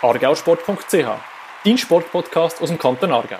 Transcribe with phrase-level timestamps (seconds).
[0.00, 1.08] argausport.ch,
[1.64, 3.38] dein Sportpodcast aus dem Kanton Aargau.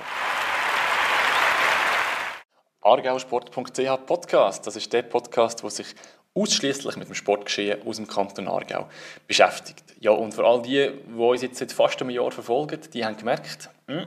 [2.81, 5.94] argausport.ch Podcast, das ist der Podcast, der sich
[6.34, 8.89] ausschließlich mit dem Sportgeschehen aus dem Kanton Aargau
[9.29, 9.84] beschäftigt.
[10.00, 13.16] Ja, und für all die, die uns jetzt seit fast einem Jahr verfolgen, die haben
[13.16, 14.06] gemerkt, hm,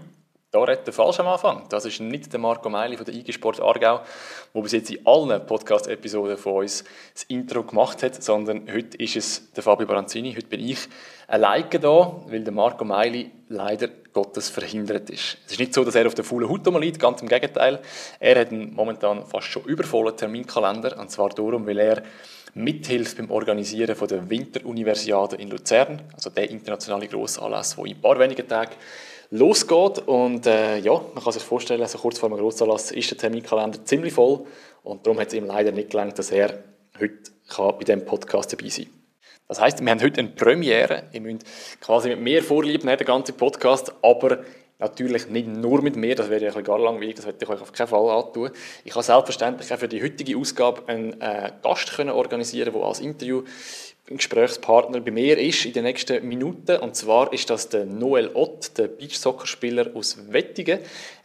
[0.52, 1.64] da redet der falsch am Anfang.
[1.70, 4.02] Das ist nicht der Marco Meili von der IG Sport Aargau,
[4.54, 6.84] der bis jetzt in allen Podcast-Episoden von uns
[7.14, 10.34] das Intro gemacht hat, sondern heute ist es der Fabio Baranzini.
[10.36, 10.90] Heute bin ich
[11.28, 15.38] alleine da, weil der Marco Meili leider Gottes verhindert ist.
[15.46, 17.80] Es ist nicht so, dass er auf der faulen Haut liegt, ganz im Gegenteil.
[18.20, 22.04] Er hat einen momentan fast schon übervollen Terminkalender, und zwar darum, weil er
[22.56, 28.02] mithilft beim Organisieren von der Winteruniversiade in Luzern, also der internationale Grossanlass, der in ein
[28.02, 28.74] paar wenigen Tagen
[29.32, 30.00] losgeht.
[30.08, 33.84] Und äh, ja, man kann sich vorstellen, so kurz vor dem Grossanlass ist der Terminkalender
[33.84, 34.46] ziemlich voll.
[34.84, 36.64] Und darum hat es ihm leider nicht gelangt, dass er
[37.00, 38.94] heute kann bei diesem Podcast dabei sein kann.
[39.48, 41.04] Das heißt, wir haben heute eine Premiere.
[41.12, 41.46] Ihr müsst
[41.82, 44.44] quasi mit mir vorlieben, den ganzen Podcast, aber
[44.82, 47.72] Natürlich nicht nur mit mir, das wäre ja gar langweilig, das werde ich euch auf
[47.72, 48.50] keinen Fall antun.
[48.84, 53.00] Ich kann selbstverständlich auch für die heutige Ausgabe einen äh, Gast können organisieren, der als
[53.00, 53.44] Interview
[54.08, 56.78] Gesprächspartner bei mir ist in den nächsten Minuten.
[56.78, 60.80] Und zwar ist das der Noel Ott, der Beachsoccer-Spieler aus Wettigen.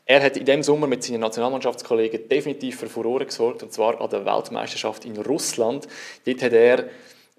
[0.04, 4.08] Er hat in diesem Sommer mit seinen Nationalmannschaftskollegen definitiv für Furore gesorgt, und zwar an
[4.08, 5.88] der Weltmeisterschaft in Russland.
[6.24, 6.88] Dort hat er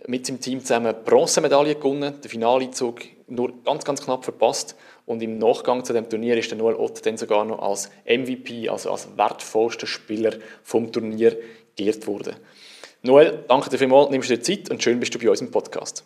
[0.05, 4.75] mit seinem Team zusammen Bronzemedaille gewonnen, den Finaleinzug nur ganz, ganz knapp verpasst.
[5.05, 8.67] Und im Nachgang zu dem Turnier ist der Noel Ott dann sogar noch als MVP,
[8.67, 11.37] also als wertvollster Spieler vom Turnier
[11.77, 12.35] geehrt worden.
[13.07, 15.49] Noel, danke dir vielmals, nimmst du dir Zeit und schön bist du bei uns im
[15.49, 16.05] Podcast.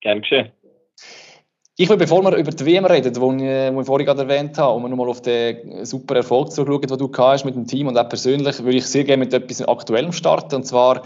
[0.00, 0.50] Gerne geschehen.
[1.76, 4.82] Ich will, bevor wir über die WM reden, die ich, vorhin gerade erwähnt habe, um
[4.90, 8.08] nochmal auf den super Erfolg zu schauen, den du hast mit dem Team und auch
[8.08, 10.56] persönlich, würde ich sehr gerne mit etwas Aktuellem starten.
[10.56, 11.04] Und zwar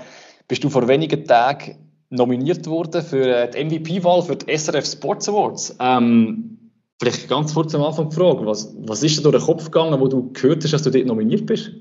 [0.48, 1.76] bist du vor wenigen Tagen
[2.10, 5.76] nominiert worden für äh, die MVP-Wahl für die SRF Sports Awards.
[5.78, 9.66] Ähm, vielleicht ganz kurz am Anfang die Frage, was, was ist da durch den Kopf
[9.66, 11.72] gegangen, wo du gehört hast, dass du dort nominiert bist?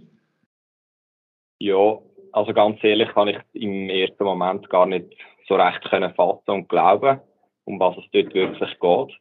[1.60, 2.00] Ja,
[2.36, 5.06] also ganz ehrlich kann ich im ersten Moment gar nicht
[5.48, 7.22] so recht können fassen und glauben,
[7.64, 9.18] um was es dort wirklich geht.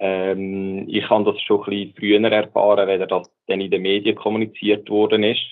[0.00, 4.16] Ähm, ich habe das schon ein bisschen früher erfahren, wenn das dann in den Medien
[4.16, 5.44] kommuniziert worden ist.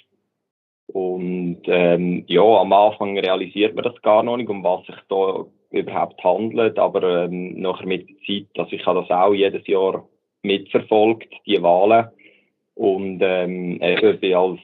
[0.87, 5.45] Und ähm, ja, am Anfang realisiert man das gar noch nicht, um was sich da
[5.71, 6.79] überhaupt handelt.
[6.79, 10.09] Aber ähm, nachher mit der Zeit, also ich habe das auch jedes Jahr
[10.43, 12.09] mitverfolgt, die Wahlen.
[12.75, 14.61] Und ähm, ich bin als,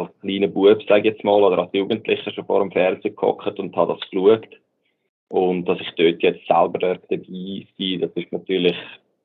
[0.00, 3.58] als kleiner Bub, sage ich jetzt mal, oder als Jugendlicher schon vor dem Fernsehen gehockt
[3.58, 4.48] und habe das geschaut.
[5.28, 8.76] Und dass ich dort jetzt selber dabei sein das ist natürlich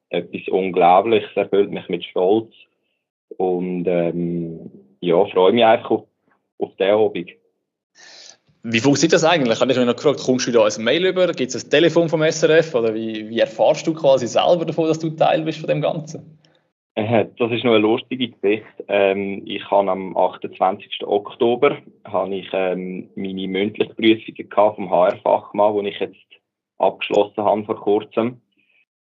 [0.09, 2.53] etwas Unglaubliches, erfüllt mich mit Stolz.
[3.37, 4.71] Und ähm,
[5.01, 6.03] ja, freue mich einfach auf
[6.59, 7.31] auf der Abend.
[8.63, 9.59] Wie funktioniert das eigentlich?
[9.59, 11.27] Habe ich mich noch gefragt, kommst du da als Mail über?
[11.27, 12.73] Gibt es ein Telefon vom SRF?
[12.73, 16.39] Oder wie, wie erfahrst du quasi selber davon, dass du Teil bist von dem Ganzen?
[16.95, 18.65] Äh, das ist noch eine lustige Geschichte.
[18.87, 21.05] Ähm, ich habe am 28.
[21.05, 26.15] Oktober habe ich ähm, meine mündliche Prüfung vom HR-Fachmann, die ich jetzt
[26.77, 28.41] abgeschlossen habe vor kurzem.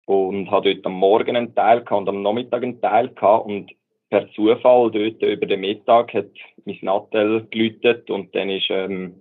[0.07, 3.45] Und habe dort am Morgen einen Teil gehabt und am Nachmittag einen Teil gehabt.
[3.45, 3.71] Und
[4.09, 6.29] per Zufall dort über den Mittag hat
[6.65, 9.19] mein Nattel gelütet und dann ist ähm,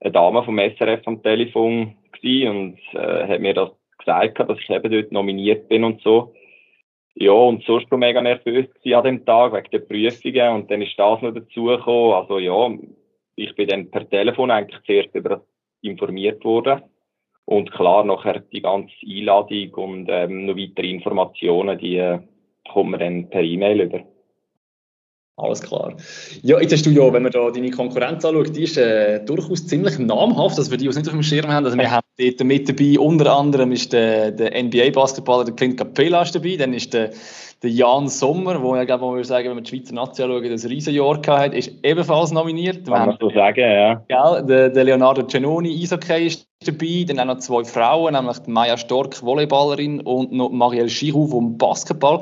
[0.00, 4.92] eine Dame vom SRF am Telefon und äh, hat mir das gesagt, dass ich eben
[4.92, 6.34] dort nominiert bin und so.
[7.22, 10.98] Ja, und sonst schon mega nervös an dem Tag wegen der Prüfungen und dann ist
[10.98, 12.14] das noch dazugekommen.
[12.14, 12.70] Also ja,
[13.36, 15.42] ich bin dann per Telefon eigentlich zuerst über das
[15.82, 16.82] informiert worden.
[17.44, 22.20] Und klar, nachher die ganze Einladung und ähm, noch weitere Informationen, die äh,
[22.72, 24.00] kommen dann per E-Mail über.
[25.42, 25.94] Alles klar.
[26.42, 29.66] Ja, jetzt hast du ja, wenn man da deine Konkurrenz anschaut, die ist äh, durchaus
[29.66, 31.64] ziemlich namhaft, dass wir die, uns nicht auf dem Schirm haben.
[31.64, 36.22] Also wir haben dort mit dabei, unter anderem ist der, der NBA-Basketballer, der Clint Capella
[36.22, 37.10] ist dabei, dann ist der,
[37.62, 40.50] der Jan Sommer, wo ich glaube, man würde sagen, wenn wir die Schweizer Nazi anschauen,
[40.50, 42.86] das Riesenjahr hat, ist ebenfalls nominiert.
[42.86, 44.02] Kann man so sagen, ja.
[44.08, 48.76] Gell, der, der Leonardo Cenoni, Eishockey, ist dabei, dann auch noch zwei Frauen, nämlich Maya
[48.76, 52.20] Stork, Volleyballerin und noch Marielle Schiru vom Basketball.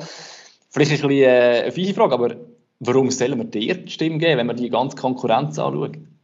[0.71, 2.37] Vielleicht ein bisschen äh, eine fiese Frage, aber
[2.81, 6.19] Warum sollen wir dir die Stimme geben, wenn wir die ganze Konkurrenz anschauen?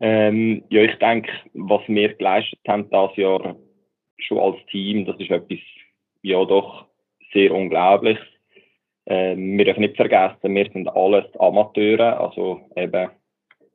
[0.00, 3.56] Ähm, ja, ich denke, was wir geleistet haben dieses Jahr
[4.18, 5.58] schon als Team, das ist etwas,
[6.22, 6.86] ja doch
[7.32, 8.24] sehr Unglaubliches.
[9.06, 13.10] Ähm, wir dürfen nicht vergessen, wir sind alles Amateure, also eben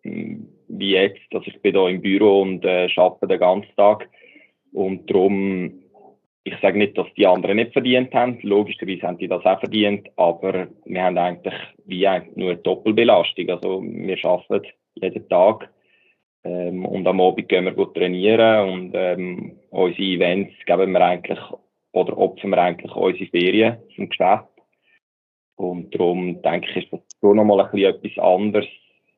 [0.04, 4.10] hm, wie jetzt, dass ich bin hier im Büro und äh, arbeite den ganzen Tag
[4.74, 5.81] und darum
[6.44, 8.40] ich sage nicht, dass die anderen nicht verdient haben.
[8.42, 11.54] Logischerweise haben die das auch verdient, aber wir haben eigentlich
[11.86, 13.50] wie nur eine Doppelbelastung.
[13.50, 15.70] Also wir arbeiten jeden Tag
[16.44, 21.40] Ähm, und am Abend gehen wir trainieren und ähm, unsere Events geben wir eigentlich
[21.92, 24.48] oder opfern wir eigentlich unsere Ferien zum Geschäft.
[25.56, 28.68] Und darum denke ich, ist das schon nochmal ein bisschen etwas anderes,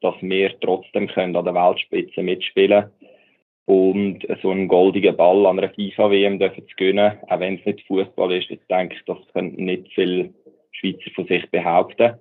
[0.01, 2.91] dass wir trotzdem können an der Weltspitze mitspielen
[3.65, 7.87] und so einen goldigen Ball an einer FIFA-WM dürfen zu gewinnen, auch wenn es nicht
[7.87, 8.51] Fußball ist.
[8.51, 10.33] Ich denke, das können nicht viele
[10.71, 12.15] Schweizer von sich behaupten.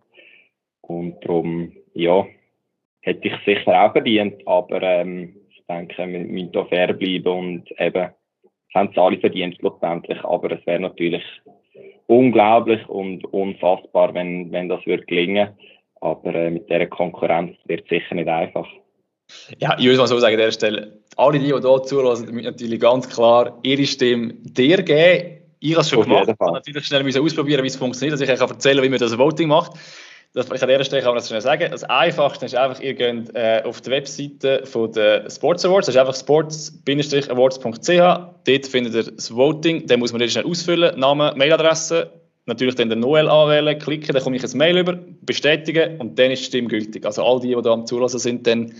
[0.83, 2.27] Und darum, ja,
[3.01, 7.71] hätte ich sicher auch verdient, aber ähm, ich denke, wir müssen hier fair bleiben und
[7.79, 8.11] eben,
[8.75, 11.25] haben es alle verdient schlussendlich, aber es wäre natürlich
[12.07, 15.51] unglaublich und unfassbar, wenn, wenn das würde gelingen.
[16.01, 18.69] Aber äh, mit dieser Konkurrenz wird es sicher nicht einfach.
[19.59, 22.45] Ja, ich würde mal so sagen an dieser Stelle, alle die, die hier zuhören, müssen
[22.45, 25.39] natürlich ganz klar ihre Stimme dir geben.
[25.61, 28.21] Ich habe es schon Auf gemacht, ich habe natürlich schnell ausprobieren, wie es funktioniert, dass
[28.21, 29.73] ich euch erzählen wie man das Voting macht.
[30.35, 31.71] Das, ich an dieser Stelle kann man das schnell sagen.
[31.71, 35.95] Das Einfachste ist einfach, ihr geht äh, auf die Webseite von der Sports Awards, das
[35.95, 37.89] ist einfach sports-awards.ch.
[37.89, 42.11] Dort findet ihr das Voting, den muss man schnell ausfüllen, Name, Mailadresse,
[42.47, 46.31] natürlich dann den Noel anwählen, klicken, dann komme ich ein Mail über, bestätigen und dann
[46.31, 47.05] ist die Stimme gültig.
[47.05, 48.73] Also all die, die da am Zulassen sind, dann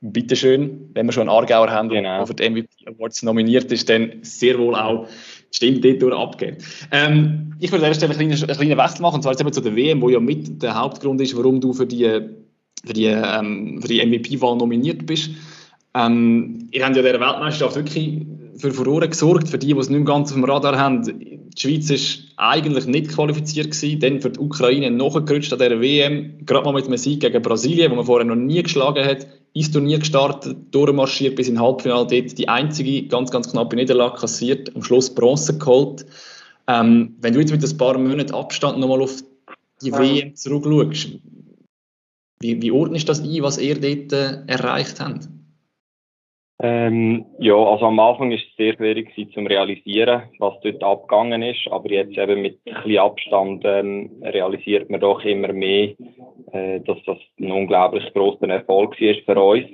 [0.00, 2.18] bitteschön, wenn wir schon einen Aargauer haben, genau.
[2.18, 5.08] der für die MVP Awards nominiert ist, dann sehr wohl auch
[5.50, 6.58] Stimmt dort durch abgeben.
[6.90, 9.40] Ähm, ich würde an dieser Stelle einen kleinen, einen kleinen Wechsel machen, und zwar jetzt
[9.40, 12.04] eben zu der WM, wo ja mit der Hauptgrund ist, warum du für die,
[12.84, 15.30] für die, ähm, die MVP-Wahl nominiert bist.
[15.94, 18.26] Ähm, ihr habt ja dieser Weltmeisterschaft wirklich
[18.58, 21.02] für Furore gesorgt, für die, die es nicht ganz auf dem Radar haben.
[21.02, 21.90] Die Schweiz
[22.36, 26.74] war eigentlich nicht qualifiziert gewesen, dann für die Ukraine nachgerutscht an dieser WM, gerade mal
[26.74, 30.56] mit einem Sieg gegen Brasilien, wo man vorher noch nie geschlagen hat, ins Turnier gestartet,
[30.70, 35.58] durchmarschiert bis in Halbfinale, dort die einzige ganz, ganz knappe Niederlage kassiert, am Schluss Bronze
[35.58, 36.06] geholt.
[36.66, 39.22] Ähm, wenn du jetzt mit ein paar Monaten Abstand nochmal auf
[39.82, 39.98] die ja.
[39.98, 41.18] WM zurückschaust,
[42.40, 45.28] wie, wie ordnest du das ein, was ihr dort äh, erreicht habt?
[46.60, 51.68] Ähm, ja, also am Anfang ist es sehr schwierig zu realisieren, was dort abgegangen ist,
[51.70, 55.94] aber jetzt eben mit ein bisschen Abstand ähm, realisiert man doch immer mehr,
[56.52, 59.66] äh, dass das ein unglaublich großer Erfolg war für uns.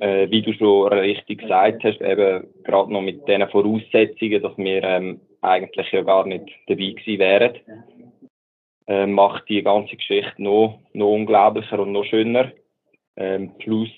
[0.00, 4.84] Äh, wie du schon richtig gesagt hast, eben gerade noch mit den Voraussetzungen, dass wir
[4.84, 7.52] ähm, eigentlich ja gar nicht dabei gewesen wären,
[8.86, 12.52] äh, macht die ganze Geschichte noch, noch unglaublicher und noch schöner.
[13.16, 13.88] Ähm, plus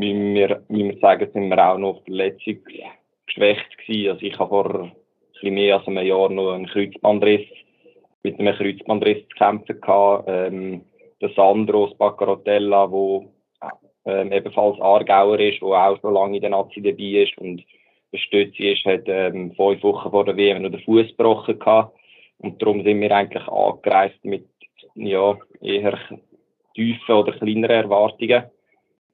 [0.00, 4.10] wie wir, wie wir sagen, sind wir auch noch verletzungsgeschwächt gewesen.
[4.10, 4.92] Also ich habe vor
[5.42, 7.46] ein mehr als einem Jahr noch einen Kreuzbandriss,
[8.22, 10.24] mit einem Kreuzbandriss zu kämpfen gehabt.
[10.28, 10.82] Ähm,
[11.20, 13.28] der Sandro Spaccarotella, der
[14.06, 17.62] ähm, ebenfalls Aargauer ist, der auch schon lange in der Nazi dabei ist und
[18.10, 21.96] bestützt ist, hat ähm, fünf Wochen vor der WM noch den Fuß gebrochen gehabt.
[22.38, 24.46] Und darum sind wir eigentlich angereist mit
[24.94, 25.98] ja, eher
[26.74, 28.44] tiefen oder kleineren Erwartungen.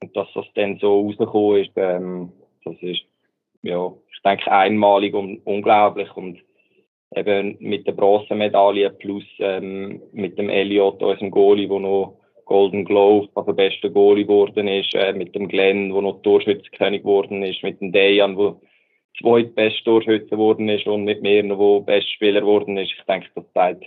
[0.01, 2.31] Und dass das dann so rausgekommen ist, ähm,
[2.63, 3.01] das ist,
[3.63, 6.15] ja, ich denke, einmalig und unglaublich.
[6.15, 6.39] Und
[7.15, 13.29] eben mit der Bronzemedaille plus ähm, mit dem Elliot, unserem Goalie, der noch Golden Glove,
[13.35, 17.81] also bester Goalie geworden ist, äh, mit dem Glenn, der noch Torschützenkönig geworden ist, mit
[17.81, 18.55] dem Dejan, der
[19.19, 22.93] zweitbester Torschütze geworden ist und mit mir noch, der bester Spieler geworden ist.
[22.97, 23.85] Ich denke, das zeigt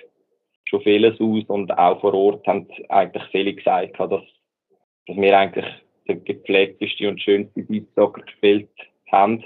[0.64, 5.66] schon vieles aus und auch vor Ort haben eigentlich viele gesagt, dass, dass wir eigentlich
[6.08, 8.69] der gepflegteste und schönste Beatsoccer gespielt
[9.10, 9.44] haben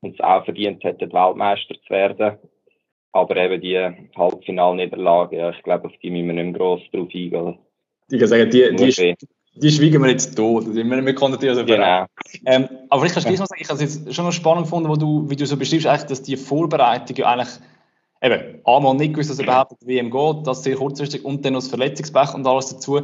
[0.00, 2.38] und es auch verdient hätten, Weltmeister zu werden.
[3.12, 3.78] Aber eben die
[4.16, 7.58] Halbfinalniederlage, ja, ich glaube, auf die müssen wir nicht mehr gross drauf eingehen.
[8.10, 9.14] Ich kann sagen, die, die,
[9.54, 10.74] die schweigen wir jetzt tot.
[10.74, 12.06] Wir, wir konnten die also genau.
[12.46, 14.88] Ähm, aber ich kann es mal sagen, ich habe es jetzt schon noch spannend gefunden,
[14.88, 17.50] wo du, wie du so beschreibst, eigentlich, dass die Vorbereitung ja eigentlich
[18.22, 21.60] eben, einmal nicht gewusst, dass überhaupt die WM geht, das sehr kurzfristig und dann noch
[21.60, 23.00] das Verletzungspech und alles dazu.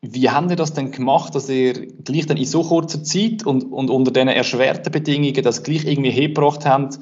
[0.00, 3.64] Wie habt ihr das denn gemacht, dass ihr gleich dann in so kurzer Zeit und,
[3.64, 6.98] und unter diesen erschwerten Bedingungen das gleich irgendwie hergebracht habt,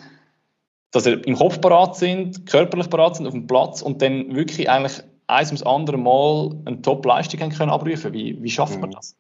[0.91, 4.69] dass ihr im Kopf parat sind, körperlich parat sind auf dem Platz und dann wirklich
[4.69, 8.95] eigentlich eins ums andere Mal eine Top-Leistung können abrufen Wie, wie schafft man mhm.
[8.95, 9.17] das?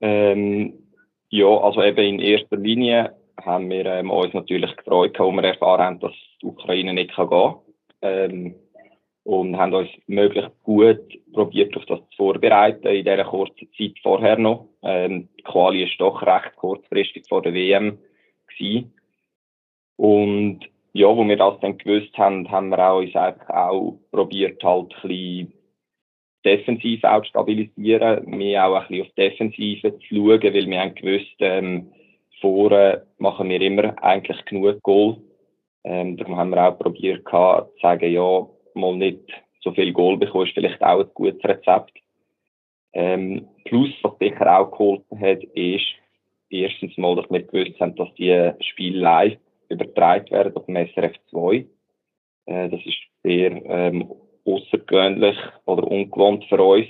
[0.00, 0.74] Ähm,
[1.28, 5.82] ja, also eben in erster Linie haben wir ähm, uns natürlich gefreut, als wir erfahren
[5.82, 7.54] haben, dass die Ukraine nicht gehen kann.
[8.02, 8.54] Ähm,
[9.24, 11.00] und haben uns möglichst gut
[11.32, 14.66] probiert, auf das zu vorbereiten in dieser kurzen Zeit vorher noch.
[14.82, 17.98] Ähm, die Quali ist doch recht kurzfristig vor der WM
[18.48, 18.94] gewesen.
[19.96, 20.60] Und
[20.92, 25.08] ja, wo wir das dann gewusst haben, haben wir uns einfach auch probiert, halt ein
[25.08, 25.52] bisschen
[26.44, 30.94] defensiv auch zu stabilisieren, mehr auch ein bisschen auf Defensive zu schauen, weil wir haben
[30.94, 31.92] gewusst, ähm,
[32.40, 35.16] vorne machen wir immer eigentlich genug Goal.
[35.84, 39.20] Ähm, darum haben wir auch probiert, zu sagen, ja, mal nicht
[39.62, 41.92] so viel Goal bekommen, ist vielleicht auch ein gutes Rezept.
[42.92, 45.86] Ähm, plus, was sicher auch geholfen hat, ist
[46.48, 51.14] erstens mal, dass wir gewusst haben, dass die Spiele live übertragen werden auf dem SRF
[51.30, 51.66] 2.
[52.46, 54.12] Äh, das ist sehr ähm,
[54.44, 56.86] außergewöhnlich oder ungewohnt für uns.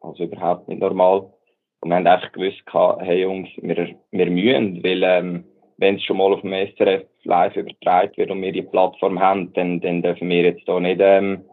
[0.00, 1.32] Also überhaupt nicht normal.
[1.80, 2.62] Und wir haben einfach gewusst,
[3.00, 5.44] hey Jungs, wir, wir müssen, weil ähm,
[5.78, 9.52] wenn es schon mal auf dem SRF live übertragen wird und wir die Plattform haben,
[9.52, 11.44] dann, dann dürfen wir jetzt da nicht, ähm,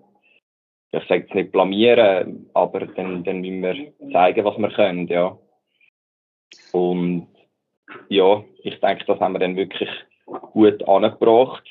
[0.91, 5.38] ich sage jetzt nicht blamieren, aber dann, dann müssen wir zeigen, was wir können, ja.
[6.72, 7.27] Und
[8.10, 9.89] ja, ich denke, das haben wir dann wirklich
[10.25, 11.63] gut angebracht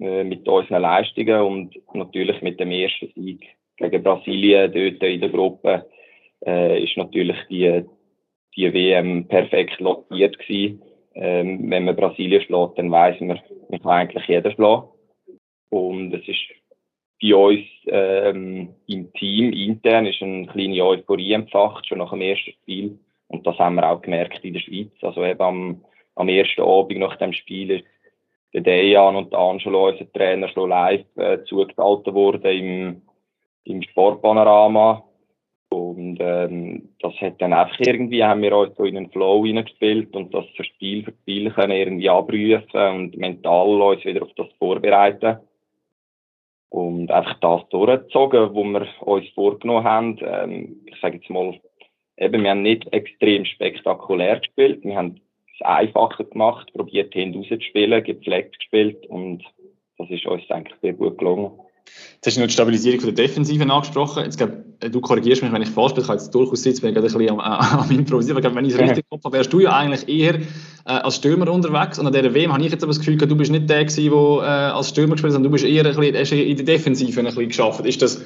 [0.00, 3.46] äh, mit unseren Leistungen und natürlich mit dem ersten Sieg
[3.76, 5.86] gegen Brasilien dort in der Gruppe
[6.46, 7.84] äh, ist natürlich die,
[8.56, 10.82] die WM perfekt lotiert gewesen.
[11.14, 14.88] Ähm, wenn man Brasilien schlägt, dann weiß man, man kann eigentlich jeder schlagen.
[15.70, 16.40] Und es ist
[17.22, 22.52] bei uns ähm, im Team intern ist eine kleine Euphorie entfacht, schon nach dem ersten
[22.52, 22.98] Spiel.
[23.28, 24.92] Und das haben wir auch gemerkt in der Schweiz.
[25.02, 25.84] Also eben am,
[26.16, 27.84] am ersten Abend nach dem Spiel ist
[28.52, 33.02] der Dejan und der Angelo, unser Trainer, schon live äh, zugeschaltet worden im,
[33.64, 35.02] im Sportpanorama.
[35.74, 40.14] Und ähm, das hat dann einfach irgendwie, haben wir uns so in einen Flow hineingespielt
[40.14, 44.46] und das für Spiel für Spiel können irgendwie abprüfen und mental uns wieder auf das
[44.60, 45.38] vorbereiten.
[46.68, 50.18] Und einfach das durchgezogen, was wir uns vorgenommen haben.
[50.22, 51.58] Ähm, ich sage jetzt mal,
[52.18, 54.84] eben, wir haben nicht extrem spektakulär gespielt.
[54.84, 55.20] Wir haben
[55.52, 59.42] es einfacher gemacht, probiert hinten rauszuspielen, gepflegt gespielt und
[59.98, 61.50] das ist uns eigentlich sehr gut gelungen.
[62.24, 64.24] Jetzt hast du noch die Stabilisierung von der Defensive angesprochen.
[64.24, 64.50] Jetzt, glaub,
[64.80, 66.02] du korrigierst mich, wenn ich falsch bin.
[66.02, 68.44] Ich habe jetzt durchaus sitzen, bin gerade ein bisschen am, am Improvisieren.
[68.44, 70.40] Aber wenn ich es richtig habe, wärst du ja eigentlich eher äh,
[70.84, 71.98] als Stürmer unterwegs.
[71.98, 74.10] Und an dieser WM habe ich jetzt aber das Gefühl, du bist nicht der gewesen,
[74.10, 77.20] der äh, als Stürmer gespielt hat, sondern du bist eher ein bisschen, in der Defensive
[77.20, 77.84] ein bisschen geschafft.
[77.84, 78.22] Ist das,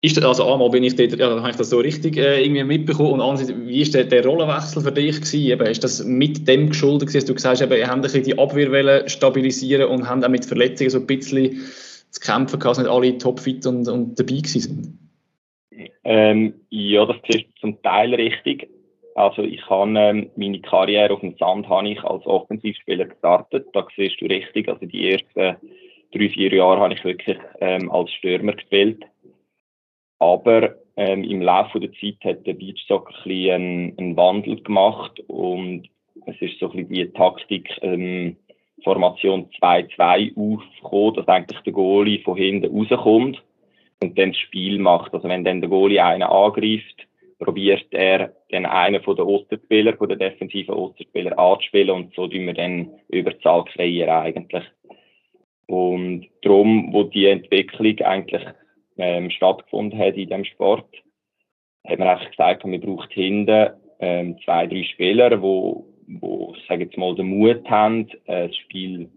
[0.00, 2.64] ist das, also einmal bin ich dort, ja, habe ich das so richtig äh, irgendwie
[2.64, 5.46] mitbekommen und andererseits, wie ist der, der Rollenwechsel für dich gewesen?
[5.46, 8.02] Eben, ist das mit dem geschuldet gewesen, dass du gesagt hast, eben, ihr habt ein
[8.02, 11.62] bisschen die Abwehrwelle stabilisieren und haben auch mit Verletzungen so ein bisschen
[12.14, 14.98] zu kämpfen gehabt, dass nicht alle topfit und, und dabei sind?
[16.04, 18.68] Ähm, ja, das ist zum Teil richtig.
[19.14, 23.68] Also ich habe ähm, meine Karriere auf dem Sand habe ich als Offensivspieler gestartet.
[23.72, 24.68] Da siehst du richtig.
[24.68, 25.56] Also die ersten
[26.12, 29.04] drei, vier Jahre habe ich wirklich ähm, als Stürmer gespielt.
[30.18, 35.20] Aber ähm, im Laufe der Zeit hat der Beachsoccer ein bisschen einen, einen Wandel gemacht
[35.28, 35.88] und
[36.26, 38.36] es ist so ein bisschen die Taktik ähm,
[38.84, 43.42] Formation 2-2 aufgekommen, dass eigentlich der Goalie von hinten rauskommt
[44.02, 45.12] und dann das Spiel macht.
[45.14, 47.06] Also wenn dann der Goalie einen angreift,
[47.38, 52.46] probiert er dann einen von den Osterspielern, von den defensiven Osterspielern anzuspielen und so tun
[52.46, 54.64] wir dann Überzahl kreieren eigentlich.
[55.66, 58.42] Und darum, wo die Entwicklung eigentlich
[58.98, 60.86] ähm, stattgefunden hat in dem Sport,
[61.86, 66.96] hat man eigentlich gesagt, man braucht hinten ähm, zwei, drei Spieler, wo wo, sage jetzt
[66.96, 69.10] mal, den Mut haben, äh, das Spiel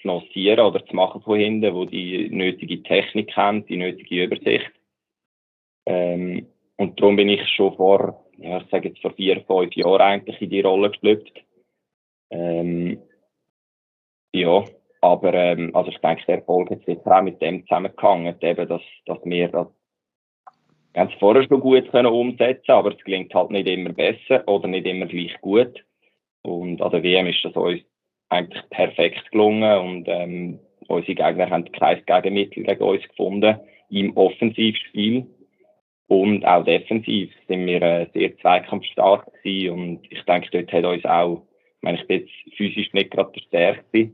[0.00, 4.70] zu lancieren oder zu machen von hinten, wo die nötige Technik haben, die nötige Übersicht.
[5.86, 10.00] Ähm, und darum bin ich schon vor, ja, ich sage jetzt vor vier, fünf Jahren
[10.00, 11.44] eigentlich in die Rolle geschlüpft.
[12.30, 13.00] Ähm,
[14.32, 14.64] ja,
[15.00, 18.82] aber ähm, also ich denke, der Erfolg hat sicher auch mit dem zusammengehangen, eben, dass,
[19.06, 19.68] dass wir das
[20.94, 24.86] ganz vorher schon gut können umsetzen aber es gelingt halt nicht immer besser oder nicht
[24.86, 25.84] immer gleich gut.
[26.44, 27.80] Und an der WM ist das uns
[28.28, 33.58] eigentlich perfekt gelungen und ähm, unsere Gegner haben kein Gegenmittel gegen uns gefunden
[33.90, 35.26] im Offensivspiel.
[36.06, 41.04] Und auch defensiv sind wir äh, sehr zweikampfstark gewesen und ich denke, dort hat uns
[41.06, 41.46] auch,
[41.76, 44.10] ich meine, ich bin jetzt physisch nicht gerade der Stärkste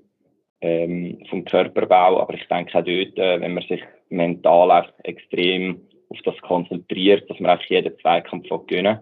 [0.60, 5.80] ähm, vom Körperbau, aber ich denke auch dort, äh, wenn man sich mental auch extrem
[6.08, 9.00] auf das konzentriert, dass man eigentlich jeden Zweikampf gewinnen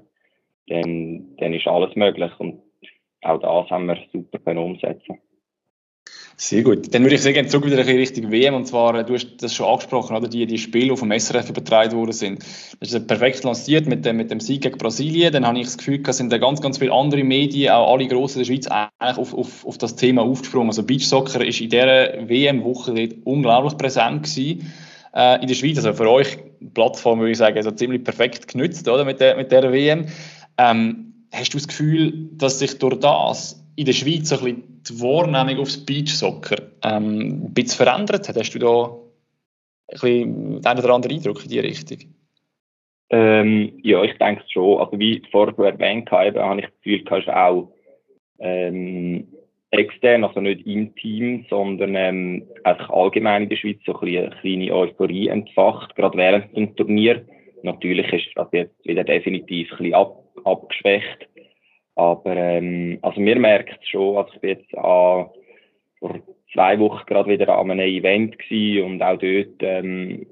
[0.68, 2.30] dann, dann ist alles möglich.
[2.38, 2.62] Und
[3.22, 5.18] auch das haben wir super können umsetzen
[6.40, 6.94] sehr gut.
[6.94, 8.54] Dann würde ich gerne zurück wieder in Richtung WM.
[8.54, 10.28] Und zwar, du hast das schon angesprochen, oder?
[10.28, 12.44] Die, die Spiele, die vom SRF übertragen worden sind.
[12.78, 15.32] Das ist perfekt lanciert mit dem, mit dem Sieg gegen Brasilien.
[15.32, 18.06] Dann habe ich das Gefühl, es sind da ganz, ganz viele andere Medien, auch alle
[18.06, 20.68] Grossen der Schweiz, eigentlich auf, auf, auf das Thema aufgesprungen.
[20.68, 24.72] Also Beachsoccer ist in dieser WM-Woche unglaublich präsent gewesen.
[25.16, 26.38] Äh, in der Schweiz, also für euch
[26.72, 29.04] Plattform, würde ich sagen, also ziemlich perfekt genützt, oder?
[29.04, 30.06] Mit der, mit der WM.
[30.56, 35.00] Ähm, hast du das Gefühl, dass sich durch das in der Schweiz ein bisschen die
[35.00, 38.36] Wahrnehmung aufs Beachsoccer ähm, ein bisschen verändert hat?
[38.36, 38.96] Hast du da
[39.92, 41.98] ein einen oder anderen Eindruck in diese Richtung?
[43.10, 44.80] Ähm, ja, ich denke schon.
[44.80, 47.72] Also wie vorher erwähnt habe, habe ich das Gefühl, du auch
[48.38, 49.28] ähm,
[49.70, 54.74] extern, also nicht im Team, sondern ähm, einfach allgemein in der Schweiz so eine kleine
[54.74, 57.24] Euphorie entfacht, gerade während dem Turnier
[57.62, 61.28] natürlich ist das jetzt wieder definitiv ein bisschen ab, abgeschwächt.
[61.94, 65.30] Aber ähm, also mir merkt es schon, also ich bin jetzt an,
[65.98, 66.20] vor
[66.52, 70.26] zwei Wochen gerade wieder an einem Event gewesen und auch dort ähm,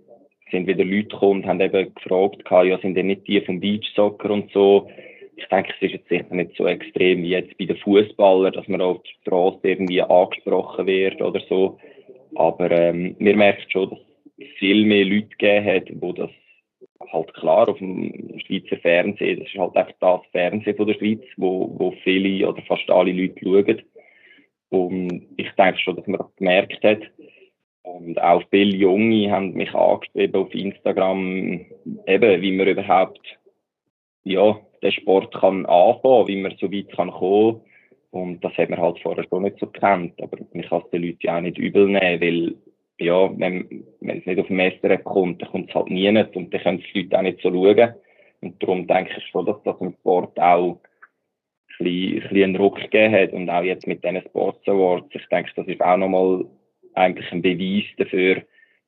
[0.50, 4.30] sind wieder Leute gekommen und haben eben gefragt, ja, sind denn nicht die vom Beachsoccer
[4.30, 4.88] und so.
[5.36, 8.68] Ich denke, es ist jetzt sicher nicht so extrem wie jetzt bei den Fußballern, dass
[8.68, 11.78] man auf der Straße irgendwie angesprochen wird oder so.
[12.36, 13.98] Aber ähm, wir merken schon, dass
[14.38, 16.30] es viel mehr Leute gegeben hat, wo das
[17.12, 21.22] halt klar auf dem Schweizer Fernsehen, das ist halt einfach das Fernsehen von der Schweiz,
[21.36, 23.82] wo, wo viele oder fast alle Leute schauen.
[24.68, 27.02] Und ich denke schon, dass man das gemerkt hat.
[27.82, 31.64] Und auch viele Junge haben mich angeschrieben auf Instagram,
[32.06, 33.20] eben, wie man überhaupt,
[34.24, 37.60] ja, den Sport kann anfangen, wie man so weit kann kommen.
[38.10, 40.14] Und das hat man halt vorher schon nicht so gekannt.
[40.20, 42.54] Aber man kann es den Leuten auch nicht übel nehmen, weil,
[42.98, 46.34] ja, wenn, wenn es nicht auf dem Messer kommt, dann kommt es halt nie nicht
[46.36, 47.94] und dann können die Leute auch nicht so schauen.
[48.40, 50.78] Und darum denke ich schon, dass das im Sport auch
[51.78, 53.32] ein bisschen, ein bisschen einen Ruck gegeben hat.
[53.32, 56.44] Und auch jetzt mit diesen Sports Awards, ich denke, das ist auch nochmal
[56.94, 58.42] eigentlich ein Beweis dafür,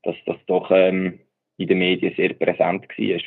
[0.05, 1.19] dass das doch ähm,
[1.59, 3.21] in den Medien sehr präsent war.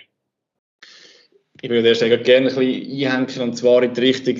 [1.63, 4.35] Ich würde erst gerne ein bisschen einhängen, und zwar in die Richtung,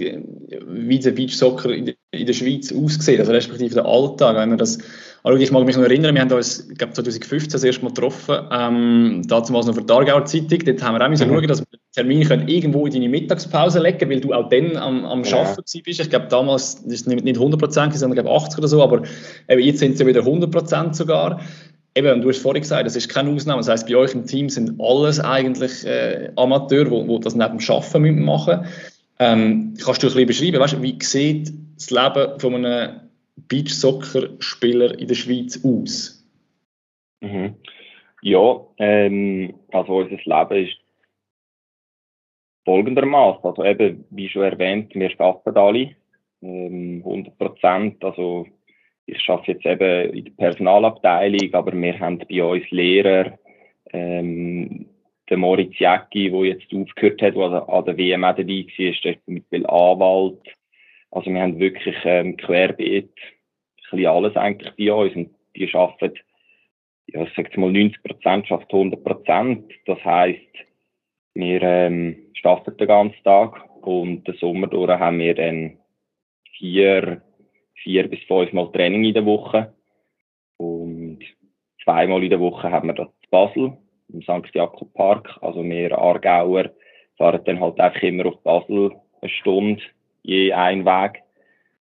[0.67, 4.37] wie der Beachsoccer in der Schweiz aussieht, also respektive der Alltag.
[4.37, 4.79] Wenn man das
[5.23, 7.93] also ich mag mich noch erinnern, wir haben uns, ich glaube 2015 das erste Mal
[7.93, 11.33] getroffen, ähm, damals noch für die Aargauer Zeitung, dort haben wir auch müssen mhm.
[11.33, 14.77] schauen, dass wir den Termin können irgendwo in deine Mittagspause legen weil du auch dann
[14.77, 15.37] am, am ja.
[15.37, 15.99] Arbeiten bist.
[15.99, 19.03] Ich glaube damals, das ist nicht, nicht 100 Prozent, sondern glaube 80 oder so, aber
[19.47, 21.39] eben, jetzt sind es ja wieder 100 Prozent sogar.
[21.93, 23.59] Eben, du hast vorhin gesagt, das ist keine Ausnahme.
[23.59, 27.57] Das heisst, bei euch im Team sind alles eigentlich äh, Amateure, die, die das neben
[27.57, 28.65] dem Arbeiten machen
[29.21, 33.01] ähm, Kannst du ein bisschen beschreiben, weißt, wie sieht das Leben von einem
[33.35, 36.27] Beachsoccer-Spieler in der Schweiz aus?
[37.21, 37.55] Mhm.
[38.21, 40.77] Ja, ähm, also unser Leben ist
[42.65, 43.43] folgendermaßen.
[43.43, 45.95] Also eben, wie schon erwähnt, wir arbeiten alle
[46.41, 48.03] ähm, 100 Prozent.
[48.03, 48.47] Also
[49.05, 53.37] ich arbeite jetzt eben in der Personalabteilung, aber wir haben bei uns Lehrer,
[53.91, 54.85] ähm,
[55.29, 59.23] der Moritz Jäcki, der jetzt aufgehört hat, der an der WM auch dabei war, ist
[59.23, 60.41] zum Beispiel Anwalt.
[61.11, 66.17] Also wir haben wirklich ähm, querbeet ein bisschen alles eigentlich bei uns und die arbeiten,
[67.07, 69.71] ja, ich sage mal 90 Prozent, schafft 100 Prozent.
[69.85, 70.55] Das heisst,
[71.33, 75.77] wir ähm, arbeiten den ganzen Tag und den Sommer durch haben wir dann
[76.57, 77.21] vier
[77.83, 79.73] vier bis fünf Mal Training in der Woche.
[80.57, 81.19] Und
[81.83, 83.77] zweimal in der Woche haben wir das in Basel,
[84.09, 84.53] im St.
[84.53, 85.37] Jakob Park.
[85.41, 86.71] Also wir Aargauer
[87.17, 89.81] fahren dann halt einfach immer auf Basel eine Stunde,
[90.23, 91.21] je einen Weg.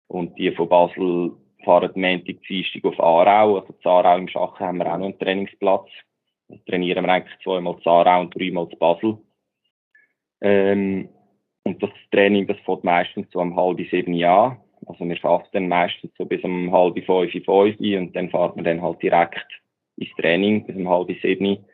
[0.08, 1.32] Und die von Basel
[1.64, 3.60] fahren Montag, Dienstag auf Aarau.
[3.60, 5.90] Also in Aarau im Schachen haben wir auch noch einen Trainingsplatz.
[6.48, 9.18] Da trainieren wir eigentlich zweimal zu Aarau und dreimal zu Basel.
[10.42, 11.10] Ähm,
[11.64, 14.58] und das Training, das fährt meistens so um halb sieben an.
[14.86, 18.64] Also wir fahren dann meistens so bis um halb fünf, fünf und dann fahren wir
[18.64, 19.46] dann halt direkt
[19.98, 21.66] ins Training bis um halb sieben.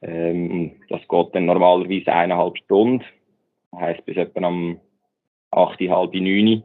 [0.00, 3.04] Ähm, das geht dann normalerweise eineinhalb Stunden.
[3.72, 4.80] Das heisst, bis etwa am
[5.56, 6.62] 8, halb neun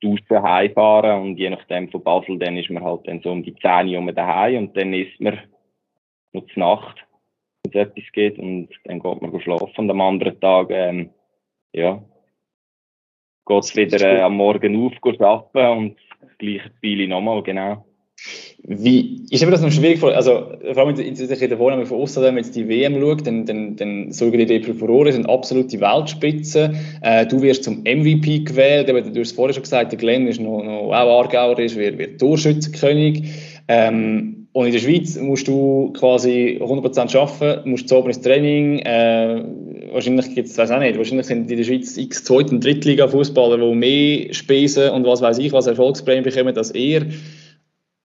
[0.00, 3.54] draußen heimfahren und je nachdem von Basel, dann ist man halt dann so um die
[3.56, 5.38] 10 Uhr daheim und dann isst man
[6.32, 7.04] noch zur Nacht,
[7.64, 11.10] wenn es etwas geht und dann geht man schlafen und am anderen Tag, ähm,
[11.72, 12.02] ja,
[13.46, 17.84] geht es wieder äh, am Morgen auf, geht arbeiten und das gleiche Spiel nochmal, genau.
[18.64, 22.22] Wie, ist aber das noch schwierig, also vor allem in, in der Wohnung von außen,
[22.22, 25.80] wenn man jetzt die WM schaut, dann, dann, dann sorgen die für Furore, sind absolute
[25.80, 26.74] Weltspitze.
[27.02, 30.40] Äh, du wirst zum MVP gewählt, eben, du hast vorher schon gesagt, der Glenn ist
[30.40, 33.30] noch, noch auch Aargauer, ist, wird, wird Torschützenkönig.
[33.68, 38.80] Ähm, und in der Schweiz musst du quasi 100% arbeiten, musst zu ins Training.
[38.80, 39.44] Äh,
[39.92, 43.58] wahrscheinlich gibt es, weiß auch nicht, wahrscheinlich sind in der Schweiz x Zweit- und Drittliga-Fußballer,
[43.58, 47.06] die mehr Spesen und was weiß ich, was Erfolgsprämien bekommen als er,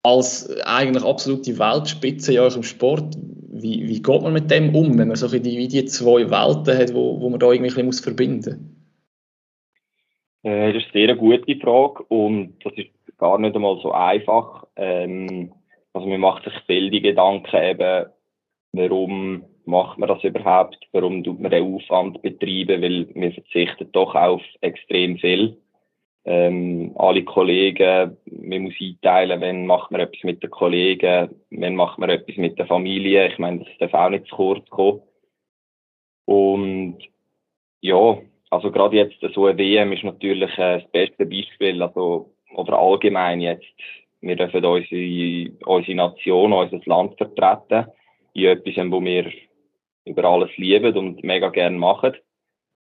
[0.03, 3.15] als eigentlich absolute Weltspitze in eurem Sport.
[3.51, 6.93] Wie, wie geht man mit dem um, wenn man so die, die zwei Welten hat,
[6.93, 8.79] wo, wo man da irgendwie muss verbinden
[10.43, 10.51] muss?
[10.51, 14.65] Äh, das ist eine sehr gute Frage und das ist gar nicht einmal so einfach.
[14.75, 15.51] Ähm,
[15.93, 18.05] also man macht sich viel die Gedanken eben,
[18.71, 24.15] warum macht man das überhaupt, warum tut man den Aufwand betreiben, weil wir verzichten doch
[24.15, 25.57] auf extrem viel.
[26.25, 28.17] Ähm, alle Kollegen,
[28.49, 32.57] man muss einteilen, wenn macht man etwas mit den Kollegen, wenn macht man etwas mit
[32.57, 33.27] der Familie.
[33.27, 35.01] Ich meine, das darf auch nicht zu kurz kommen.
[36.25, 36.97] Und
[37.81, 38.17] ja,
[38.49, 43.41] also gerade jetzt so eine WM ist natürlich äh, das beste Beispiel, also oder allgemein
[43.41, 43.65] jetzt
[44.21, 47.89] wir dürfen unsere, unsere Nation, unser Land vertreten
[48.33, 49.31] in etwas, wo wir
[50.05, 52.15] über alles lieben und mega gerne machen.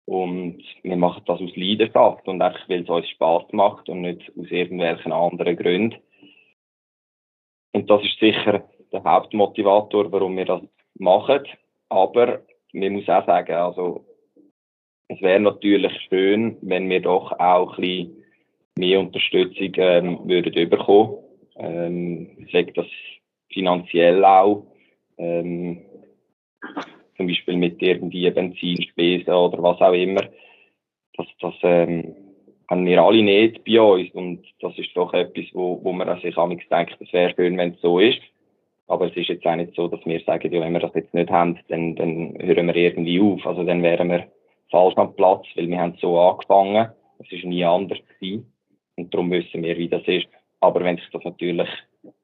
[0.05, 4.31] Und wir machen das aus Leidenschaft und einfach, weil es uns Spaß macht und nicht
[4.37, 5.97] aus irgendwelchen anderen Gründen.
[7.73, 10.61] Und das ist sicher der Hauptmotivator, warum wir das
[10.95, 11.41] machen.
[11.89, 12.41] Aber
[12.71, 14.05] man muss auch sagen, also,
[15.07, 18.23] es wäre natürlich schön, wenn wir doch auch ein bisschen
[18.77, 21.17] mehr Unterstützung ähm, würden bekommen.
[21.57, 22.87] Ähm, ich sage das
[23.51, 24.67] finanziell auch.
[25.17, 25.85] Ähm,
[27.17, 30.21] zum Beispiel mit irgendwie Benzinspesen oder was auch immer.
[31.17, 32.15] Das, das ähm,
[32.69, 36.35] haben wir alle nicht bei uns und das ist doch etwas, wo, wo man sich
[36.37, 38.21] auch denkt, es wäre schön, wenn es so ist.
[38.87, 41.13] Aber es ist jetzt auch nicht so, dass wir sagen, ja, wenn wir das jetzt
[41.13, 43.45] nicht haben, dann, dann hören wir irgendwie auf.
[43.45, 44.27] Also dann wären wir
[44.69, 46.89] falsch am Platz, weil wir haben so angefangen.
[47.19, 48.51] Es ist nie anders gewesen.
[48.95, 50.27] Und darum wissen wir, wie das ist.
[50.59, 51.69] Aber wenn sich das natürlich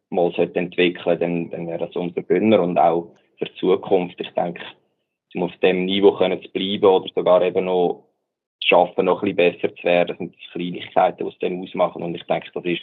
[0.10, 4.20] mal entwickeln sollte, dann, dann wäre das unser Gönner und auch für die Zukunft.
[4.20, 4.62] Ich denke,
[5.36, 8.08] um auf dem Niveau können zu bleiben oder sogar eben noch
[8.62, 12.04] zu schaffen, noch ein bisschen besser zu werden, das sind Kleinigkeiten, die es dann ausmachen.
[12.04, 12.82] Und ich denke, das ist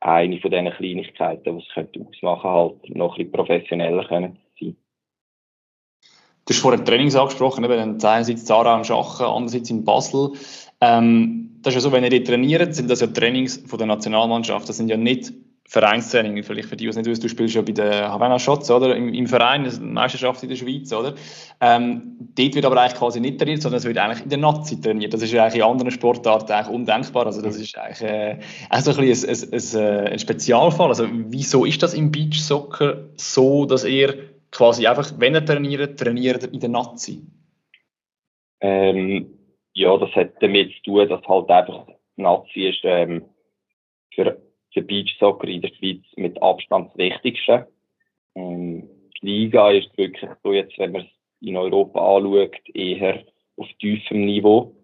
[0.00, 4.76] eine von diesen Kleinigkeiten, die es könnte ausmachen halt noch ein bisschen professioneller können sein.
[6.46, 10.32] Du hast vorhin Trainings angesprochen, eben einerseits Zara am Schachen, andererseits in Basel.
[10.80, 14.68] Ähm, das ist ja so, wenn ihr trainiert, sind das ja Trainings von der Nationalmannschaft.
[14.68, 15.32] Das sind ja nicht
[15.66, 18.70] Vereinstraining, vielleicht für die, die es nicht wissen, du spielst ja bei den Havana Shots,
[18.70, 18.94] oder?
[18.94, 21.14] Im, im Verein, das Meisterschaft in der Schweiz, oder?
[21.60, 24.78] Ähm, dort wird aber eigentlich quasi nicht trainiert, sondern es wird eigentlich in der Nazi
[24.78, 25.14] trainiert.
[25.14, 27.26] Das ist ja eigentlich in anderen Sportarten eigentlich undenkbar.
[27.26, 30.88] Also das ist eigentlich äh, also ein, bisschen ein, ein, ein, ein Spezialfall.
[30.88, 36.44] Also wieso ist das im Beachsoccer so, dass ihr quasi einfach, wenn ihr trainiert, trainiert
[36.44, 37.22] in der Nazi?
[38.60, 39.30] Ähm,
[39.72, 43.24] ja, das hat damit zu tun, dass halt einfach Nazi ist ähm,
[44.14, 44.36] für
[44.74, 47.68] für Beachsoccer in der Schweiz mit Abstand das Wichtigste.
[48.34, 48.88] Ähm,
[49.22, 51.08] die Liga ist wirklich so jetzt, wenn man es
[51.40, 53.24] in Europa anschaut, eher
[53.56, 54.74] auf tiefem Niveau.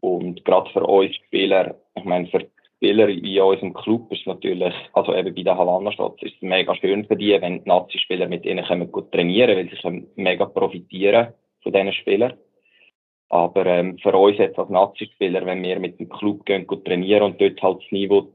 [0.00, 5.14] Und gerade für uns Spieler, ich meine, für Spieler in unserem Club ist natürlich, also
[5.14, 8.44] eben bei der Havanna Stadt, ist es mega schön für die, wenn die Nazi-Spieler mit
[8.44, 11.28] ihnen können gut trainieren, weil sie mega profitieren
[11.62, 12.34] von diesen Spielern.
[13.30, 17.22] Aber ähm, für uns jetzt als Nazi-Spieler, wenn wir mit dem Club gehen, gut trainieren
[17.22, 18.28] und dort halt das Niveau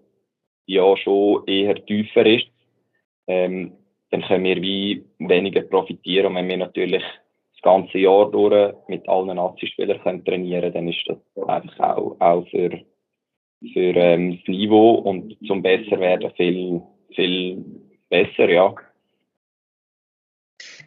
[0.70, 2.48] ja schon eher tiefer ist,
[3.28, 3.74] ähm,
[4.12, 6.28] dann können wir wie weniger profitieren.
[6.28, 7.04] Und wenn wir natürlich
[7.54, 12.48] das ganze Jahr durch mit allen Nazi-Spielern können trainieren dann ist das einfach auch, auch
[12.50, 12.70] für,
[13.74, 16.82] für ähm, das Niveau und zum besser werden viel,
[17.16, 17.66] viel
[18.10, 18.74] besser, ja.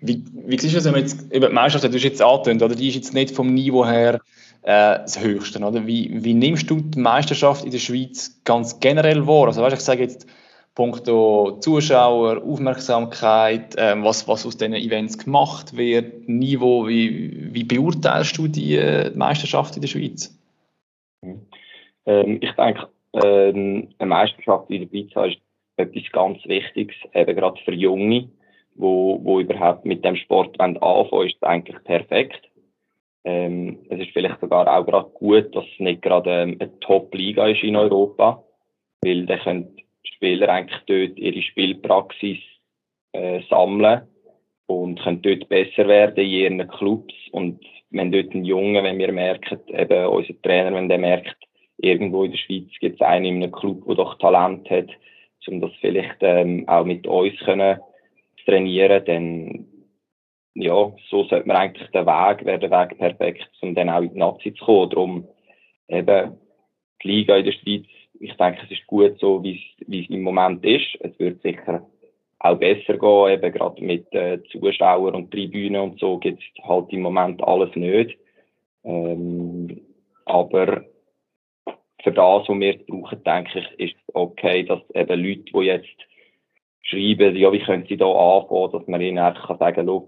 [0.02, 2.88] Wie, wie siehst du das, wenn jetzt die Meisterschaft, du hast jetzt angetönt, oder die
[2.88, 4.20] ist jetzt nicht vom Niveau her
[4.62, 5.64] äh, das Höchste.
[5.64, 5.86] Oder?
[5.86, 9.46] Wie, wie nimmst du die Meisterschaft in der Schweiz ganz generell wahr?
[9.46, 10.26] Also, weißt, ich sage jetzt,
[10.74, 18.36] punkto Zuschauer, Aufmerksamkeit, ähm, was, was aus diesen Events gemacht wird, Niveau, wie, wie beurteilst
[18.38, 20.38] du die, äh, die Meisterschaft in der Schweiz?
[22.06, 25.42] Ähm, ich denke, ähm, eine Meisterschaft in der Schweiz ist
[25.76, 28.28] etwas ganz Wichtiges, eben gerade für Junge,
[28.74, 32.40] wo, wo überhaupt mit dem Sport anfangen ist eigentlich perfekt.
[33.24, 37.46] Ähm, es ist vielleicht sogar auch gerade gut, dass es nicht gerade ähm, eine Top-Liga
[37.46, 38.42] ist in Europa,
[39.02, 42.38] weil dann können die Spieler eigentlich dort ihre Spielpraxis
[43.12, 44.02] äh, sammeln
[44.66, 47.14] und können dort besser werden in ihren Clubs.
[47.30, 51.36] Und wenn dort ein Junge, wenn wir merken, eben unser Trainer, wenn der merkt,
[51.78, 54.88] irgendwo in der Schweiz gibt es einen in einem Club, der doch Talent hat,
[55.46, 57.78] um das vielleicht ähm, auch mit uns können
[58.44, 59.66] trainieren, dann
[60.54, 64.12] ja, so sollte man eigentlich den Weg, wäre der Weg perfekt, um dann auch in
[64.12, 64.90] die Nazi zu kommen.
[64.90, 65.28] Darum
[65.88, 66.38] eben
[67.02, 67.86] die Liga in der Schweiz,
[68.20, 70.96] ich denke, es ist gut so, wie es im Moment ist.
[71.00, 71.86] Es wird sicher
[72.38, 76.92] auch besser gehen, eben gerade mit äh, Zuschauern und Tribünen und so gibt es halt
[76.92, 78.18] im Moment alles nicht.
[78.84, 79.80] Ähm,
[80.24, 80.84] aber
[82.02, 85.96] für das, was wir brauchen, denke ich, ist es okay, dass eben Leute, die jetzt
[86.82, 90.02] schreiben, ja, wie können sie da anfangen, dass man ihnen einfach sagen kann,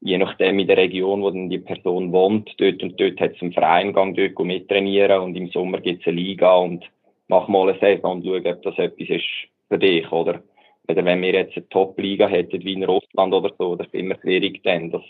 [0.00, 3.42] je nachdem in der Region, wo dann die Person wohnt, dort und dort hat es
[3.42, 6.84] einen Vereingang, dort mittrainieren und im Sommer gibt es eine Liga und
[7.28, 9.24] mach mal eine Saison und schau, ob das etwas ist
[9.68, 10.42] für dich, oder?
[10.88, 14.16] Oder wenn wir jetzt eine Top-Liga hätten, wie in Russland oder so, das ist immer
[14.20, 15.02] schwierig dann, dass,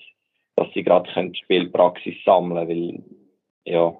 [0.57, 3.05] dass sie gerade Spielpraxis sammeln können,
[3.65, 3.95] weil, ja,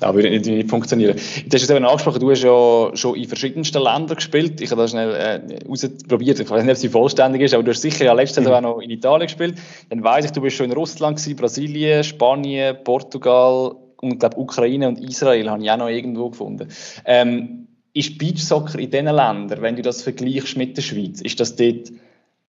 [0.00, 1.16] ja, würde nicht, nicht funktionieren.
[1.16, 4.60] Du hast es eben angesprochen, du hast ja schon in verschiedensten Ländern gespielt.
[4.60, 6.38] Ich habe das schnell äh, ausprobiert.
[6.38, 8.62] Ich weiß nicht, ob sie vollständig ist, aber du hast sicher ja letztes Jahr auch
[8.62, 9.56] noch in Italien gespielt.
[9.88, 14.88] Dann weiß ich, du bist schon in Russland gewesen, Brasilien, Spanien, Portugal und glaube Ukraine
[14.88, 16.68] und Israel habe ich auch noch irgendwo gefunden.
[17.04, 21.56] Ähm, ist Beachsoccer in diesen Ländern, wenn du das vergleichst mit der Schweiz, ist das
[21.56, 21.90] dort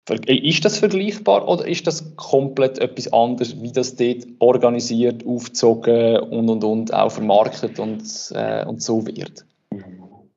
[0.10, 6.50] Ist das vergleichbar oder ist das komplett etwas anderes, wie das dort organisiert, aufgezogen und
[6.50, 8.02] und und auch vermarktet und,
[8.34, 9.46] äh, und so wird?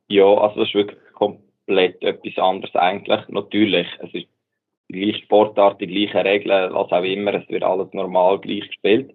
[0.09, 3.21] Ja, also das ist wirklich komplett etwas anderes eigentlich.
[3.29, 4.27] Natürlich, es ist
[4.89, 9.15] die gleiche Sportart, die gleichen Regeln, was auch immer, es wird alles normal gleich gespielt.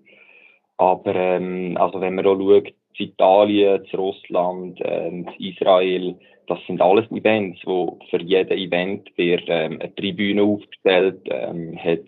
[0.78, 6.16] Aber ähm, also wenn man auch schaut, zu Italien, zu Russland, ähm, zu Israel,
[6.48, 12.02] das sind alles Events, wo für jeden Event wird ähm, eine Tribüne aufgestellt, ähm, hat,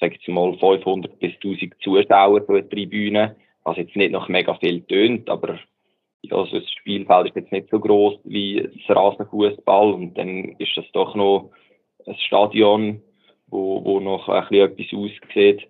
[0.00, 4.54] sag ich mal, 500 bis 1000 Zuschauer so eine Tribüne, was jetzt nicht noch mega
[4.54, 5.58] viel tönt, aber
[6.22, 10.76] ja, also das Spielfeld ist jetzt nicht so groß wie das Rasenfußball und dann ist
[10.76, 11.50] das doch noch
[12.06, 13.02] ein Stadion,
[13.48, 15.68] wo, wo noch ein bisschen etwas aussieht.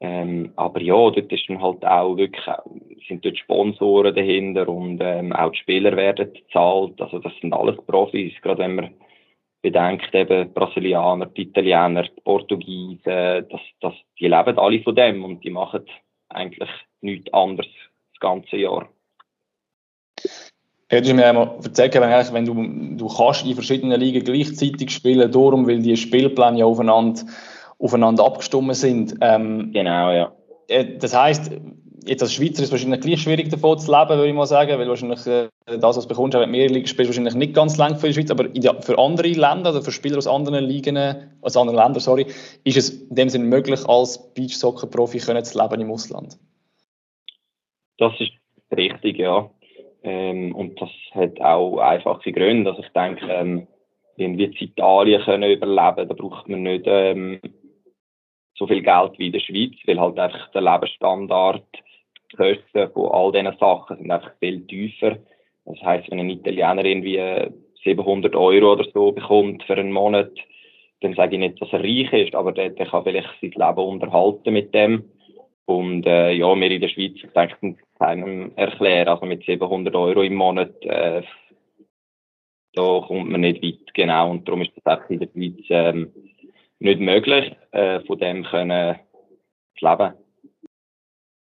[0.00, 2.44] Ähm, aber ja, dort ist dann halt auch wirklich,
[3.08, 7.00] sind dort Sponsoren dahinter und ähm, auch die Spieler werden bezahlt.
[7.00, 8.90] Also das sind alles Profis, gerade wenn man
[9.62, 15.42] bedenkt, eben Brasilianer, die Italiener, die Portugiesen, das, das, die leben alle von dem und
[15.42, 15.86] die machen
[16.28, 17.70] eigentlich nichts anderes
[18.12, 18.88] das ganze Jahr.
[20.88, 21.94] Hättest du mir einmal erzählt,
[22.32, 27.22] wenn du, du kannst in verschiedenen Ligen gleichzeitig spielen, darum, weil die Spielpläne ja aufeinander,
[27.78, 29.14] aufeinander abgestimmt sind.
[29.20, 30.32] Ähm, genau, ja.
[30.68, 31.50] Äh, das heisst,
[32.06, 34.78] jetzt als Schweizer ist es wahrscheinlich gleich schwierig davon zu leben, würde ich mal sagen,
[34.78, 37.76] weil wahrscheinlich äh, das, was du bekommst, wenn du mehrere Ligen spielst, wahrscheinlich nicht ganz
[37.76, 38.50] lang für die Schweiz, aber
[38.82, 40.96] für andere Länder oder für Spieler aus anderen Ligen,
[41.42, 42.26] aus anderen Ländern, sorry,
[42.64, 46.38] ist es in dem Sinne möglich, als Beachsoccer-Profi zu leben im Ausland?
[47.98, 48.32] Das ist
[48.76, 49.50] richtig, ja.
[50.02, 52.70] Ähm, und das hat auch einfache Gründe.
[52.70, 53.66] Also ich denke, ähm,
[54.16, 57.40] wenn wir in Italien können überleben, da braucht man nicht ähm,
[58.56, 61.64] so viel Geld wie in der Schweiz, weil halt einfach der Lebensstandard,
[62.32, 65.18] die Kosten von all diesen Sachen sind einfach viel tiefer.
[65.64, 67.50] Das heißt, wenn ein Italiener irgendwie
[67.84, 70.32] 700 Euro oder so bekommt für einen Monat,
[71.00, 73.88] dann sage ich nicht, dass er reich ist, aber der, der kann vielleicht sein Leben
[73.88, 75.04] unterhalten mit dem.
[75.66, 79.08] Und äh, ja, wir in der Schweiz, ich denke, keinem erklären.
[79.08, 81.22] Also mit 700 Euro im Monat, äh,
[82.74, 84.30] da kommt man nicht weit, genau.
[84.30, 86.12] Und darum ist das auch in der Schweiz ähm,
[86.86, 88.96] nicht möglich, äh, von dem können
[89.78, 90.14] zu leben.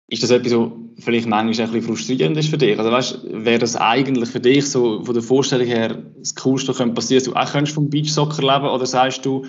[0.08, 2.78] Ist das etwas, was vielleicht manchmal ein bisschen frustrierend ist für dich?
[2.78, 6.94] Also weißt, wäre das eigentlich für dich so von der Vorstellung her das Coolste, was
[6.94, 9.46] passieren dass du auch vom Beachsoccer leben Oder sagst du,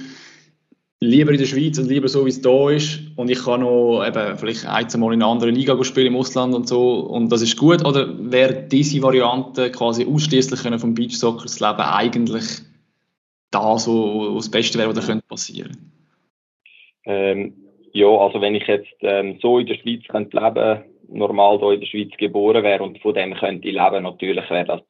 [1.03, 3.01] lieber in der Schweiz und lieber so, wie es da ist.
[3.17, 6.17] Und ich kann noch eben vielleicht ein, zwei Mal in einer anderen Liga spielen im
[6.17, 7.01] Ausland und so.
[7.01, 7.85] Und das ist gut.
[7.85, 12.45] Oder wäre diese Variante quasi ausschließlich vom Beachsoccer zu leben eigentlich
[13.53, 15.93] das, was das Beste wäre, was da könnte passieren?
[17.05, 17.55] Ähm,
[17.93, 21.81] ja, also wenn ich jetzt ähm, so in der Schweiz könnte leben, normal hier in
[21.81, 24.81] der Schweiz geboren wäre und von dem könnte ich leben, natürlich wäre das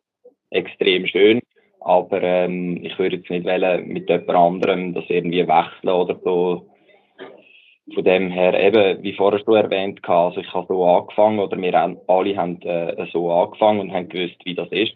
[0.51, 1.41] extrem schön.
[1.81, 6.69] Aber ähm, ich würde jetzt nicht wollen, mit jemand anderem das irgendwie wechseln oder so.
[7.93, 11.75] Von dem her, eben, wie vorher schon erwähnt, also ich habe so angefangen, oder wir
[12.07, 14.95] alle haben äh, so angefangen und haben gewusst, wie das ist.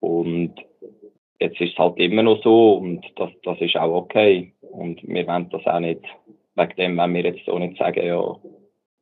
[0.00, 0.54] Und
[1.40, 4.52] jetzt ist es halt immer noch so und das, das ist auch okay.
[4.60, 6.02] Und wir wollen das auch nicht,
[6.54, 8.36] wegen dem wenn wir jetzt so nicht sagen, ja,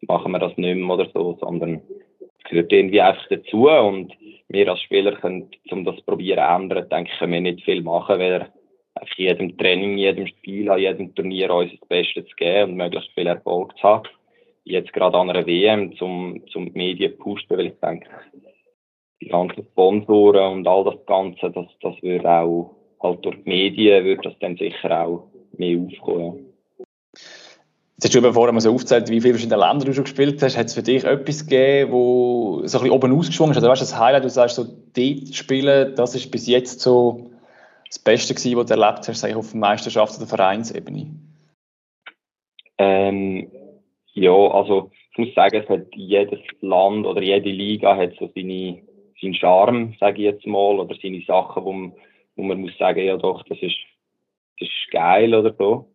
[0.03, 1.83] machen wir das nicht mehr oder so, sondern
[2.21, 4.13] es gehört irgendwie einfach dazu und
[4.49, 7.83] wir als Spieler können, um das probieren zu ändern, denke ich, können wir nicht viel
[7.83, 8.49] machen, weil
[8.95, 13.13] auf jedem Training, jedem Spiel, an jedem Turnier uns das Beste zu geben und möglichst
[13.13, 14.09] viel Erfolg zu haben.
[14.65, 18.09] Jetzt gerade an einer WM, zum, zum die Medien pushen, weil ich denke,
[19.21, 24.05] die ganzen Sponsoren und all das Ganze, das, das würde auch, halt durch die Medien,
[24.05, 26.47] würde das dann sicher auch mehr aufkommen.
[28.01, 30.41] Jetzt hast du eben vorher mal so aufgezählt, wie viele verschiedene Länder du schon gespielt
[30.41, 30.57] hast.
[30.57, 33.59] Hat es für dich etwas gegeben, wo so ein bisschen oben ausgeschwungen ist?
[33.59, 37.31] Oder weißt du, das Highlight, du sagst, so dort spielen, das ist bis jetzt so
[37.89, 41.07] das Beste gewesen, was du erlebt hast, sag ich, auf der Meisterschaft oder Vereinsebene?
[42.79, 43.51] Ähm,
[44.13, 48.81] ja, also ich muss sagen, es hat jedes Land oder jede Liga hat so seine,
[49.21, 51.93] seinen Charme, sage ich jetzt mal, oder seine Sachen, wo man,
[52.37, 53.79] wo man muss sagen, ja doch, das ist,
[54.61, 55.89] das ist geil oder so.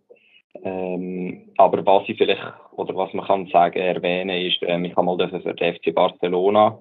[0.64, 5.06] Ähm, aber was ich vielleicht, oder was man kann sagen, erwähnen, ist, ähm, ich habe
[5.06, 6.78] mal für den FC Barcelona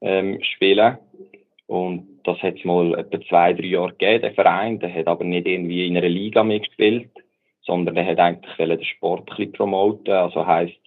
[0.00, 0.98] ähm, spielen.
[1.66, 4.80] Und das hat es mal etwa zwei, drei Jahre gegeben, der Verein.
[4.80, 7.10] Der hat aber nicht irgendwie in einer Liga mitgespielt,
[7.62, 10.12] sondern der hat eigentlich den Sport ein bisschen promoten.
[10.12, 10.80] Also heisst,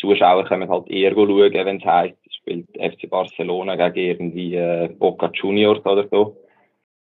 [0.00, 5.30] Zuschauer können halt eher schauen, wenn es heisst, spielt FC Barcelona gegen irgendwie äh, Boca
[5.32, 6.36] Juniors oder so.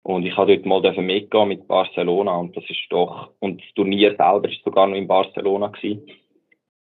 [0.04, 4.16] Und ich habe dort mal mitgehen mit Barcelona und das ist doch, und das Turnier
[4.16, 6.02] selber ist sogar noch in Barcelona gewesen.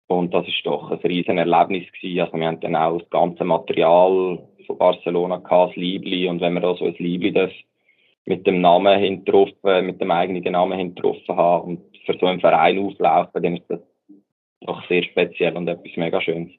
[0.09, 2.21] Und das ist doch ein riesen Erlebnis gewesen.
[2.21, 6.29] Also wir haben dann auch das ganze Material von Barcelona gehabt, das Liebli.
[6.29, 7.51] Und wenn man da so ein Liebli das
[8.25, 12.79] mit dem Namen hintroffen, mit dem eigenen Namen hintroffen haben und für so einen Verein
[12.79, 13.81] auflaufen, dann ist das
[14.61, 16.53] doch sehr speziell und etwas mega Schönes.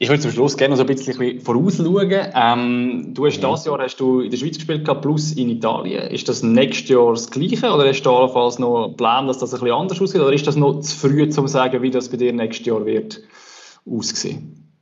[0.00, 2.32] Ich würde zum Schluss gerne noch so ein bisschen vorausschauen.
[2.32, 3.46] Ähm, du hast mhm.
[3.46, 6.08] dieses Jahr hast du in der Schweiz gespielt, plus in Italien.
[6.12, 9.52] Ist das nächstes Jahr das Gleiche oder hast du allenfalls noch einen Plan, dass das
[9.52, 10.20] ein bisschen anders aussieht?
[10.20, 12.86] Oder ist das noch zu früh, um zu sagen, wie das bei dir nächstes Jahr
[12.86, 13.20] wird
[13.84, 14.72] aussehen?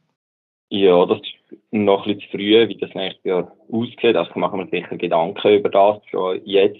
[0.69, 4.17] Ja, das ist noch ein bisschen zu früh, wie das nächstes Jahr aussieht.
[4.17, 6.77] Also machen wir sicher Gedanken über das schon jetzt.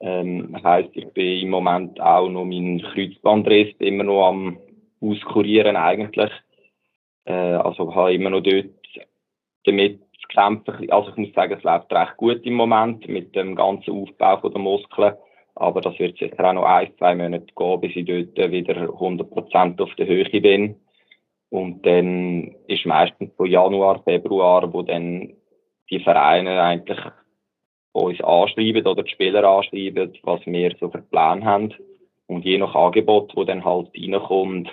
[0.00, 4.58] Ähm, heisst, ich bin im Moment auch noch mein Kreuzbandriss immer noch am
[5.00, 6.30] auskurieren eigentlich.
[7.28, 8.66] Äh, also habe immer noch dort
[9.64, 10.90] damit zu kämpfen.
[10.90, 14.60] Also ich muss sagen, es läuft recht gut im Moment mit dem ganzen Aufbau der
[14.60, 15.14] Muskeln.
[15.54, 19.82] Aber das wird sicher auch noch ein, zwei Monate gehen, bis ich dort wieder 100%
[19.82, 20.76] auf der Höhe bin.
[21.50, 25.34] Und dann ist meistens von Januar, Februar, wo dann
[25.90, 26.98] die Vereine eigentlich
[27.92, 31.74] uns anschreiben oder die Spieler anschreiben, was wir so für Pläne haben.
[32.26, 34.70] Und je nach Angebot, wo dann halt reinkommt,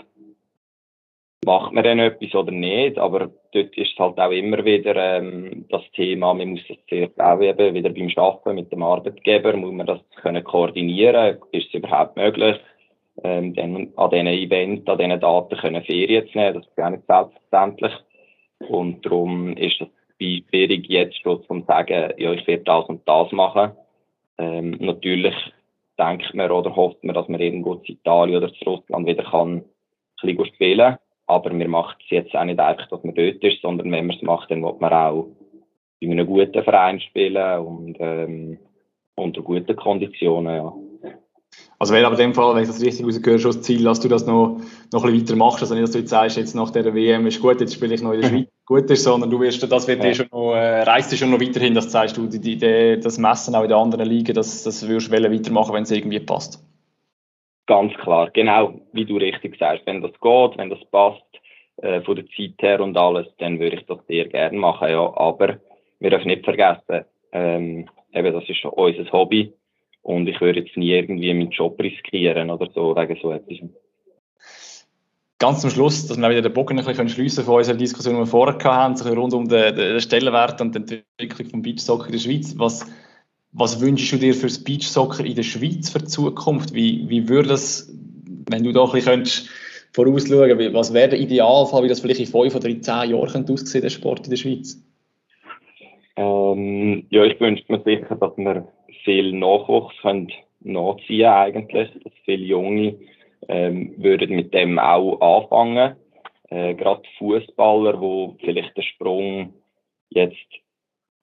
[1.45, 5.65] macht man dann etwas oder nicht, aber dort ist es halt auch immer wieder ähm,
[5.69, 9.73] das Thema, man muss das zuerst auch eben wieder beim Arbeiten mit dem Arbeitgeber, muss
[9.73, 12.57] man das können koordinieren, ist es überhaupt möglich,
[13.23, 16.89] ähm, dann an diesen Events, an diesen Daten können Ferien zu nehmen, das ist ja
[16.89, 17.93] nicht selbstverständlich.
[18.67, 23.31] Und darum ist es schwierig jetzt schon zu sagen, ja, ich werde das und das
[23.31, 23.71] machen.
[24.39, 25.35] Ähm, natürlich
[25.99, 29.63] denkt man oder hofft man, dass man irgendwo zu Italien oder zu Russland wieder kann
[30.23, 30.97] ein bisschen spielen
[31.27, 34.15] aber wir machen es jetzt auch nicht einfach, dass man dort ist, sondern wenn man
[34.15, 35.27] es macht, dann will man auch
[35.99, 38.59] in einem guten Verein spielen und ähm,
[39.15, 40.55] unter guten Konditionen.
[40.55, 40.73] Ja.
[41.79, 43.99] Also wäre aber in dem Fall, wenn ich das richtig rausgehöre, schon das Ziel, dass
[43.99, 44.61] du das noch,
[44.93, 45.61] noch ein bisschen weiter machst.
[45.61, 48.01] Also nicht, dass du jetzt sagst, jetzt nach der WM ist gut, jetzt spiele ich
[48.01, 50.09] noch in der Schweiz gut ist, sondern du wirst, das wird ja.
[50.09, 53.17] dir schon noch, äh, reist dir schon noch weiterhin, das zeigst du, die, die, das
[53.17, 56.63] Messen auch in den anderen Ligen, das, das wirst du weitermachen, wenn es irgendwie passt.
[57.67, 59.85] Ganz klar, genau, wie du richtig sagst.
[59.85, 61.23] Wenn das geht, wenn das passt,
[61.77, 65.17] äh, von der Zeit her und alles, dann würde ich das sehr gerne machen, ja.
[65.17, 65.59] Aber
[65.99, 69.51] wir dürfen nicht vergessen, ähm, eben, das ist unser Hobby
[70.03, 73.57] und ich würde jetzt nie irgendwie meinen Job riskieren oder so, wegen so etwas.
[75.37, 78.21] Ganz zum Schluss, dass wir wieder den Bogen ein bisschen schliessen von unserer Diskussion, die
[78.21, 82.19] wir vorher hatten, rund um den, den Stellenwert und die Entwicklung vom Beachsoccer in der
[82.19, 82.55] Schweiz.
[82.57, 82.85] Was,
[83.57, 86.73] was wünschst du dir für das Beachsoccer in der Schweiz für die Zukunft?
[86.73, 87.93] Wie, wie würde das,
[88.49, 89.49] wenn du da ein bisschen könntest,
[89.93, 93.53] vorausschauen, was wäre der Idealfall, wie das vielleicht in fünf oder in zehn Jahren könnte
[93.53, 94.83] aussehen, der Sport in der Schweiz?
[96.17, 98.67] Ähm, ja, ich wünsche mir sicher, dass wir
[99.03, 102.95] viel Nachwuchs können nachziehen eigentlich, dass viele Junge
[103.47, 105.95] ähm, würden mit dem auch anfangen.
[106.49, 109.53] Äh, Gerade Fußballer, wo vielleicht den Sprung
[110.09, 110.35] jetzt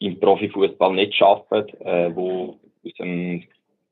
[0.03, 3.45] im Profifußball nicht schaffen, äh, wo aus dem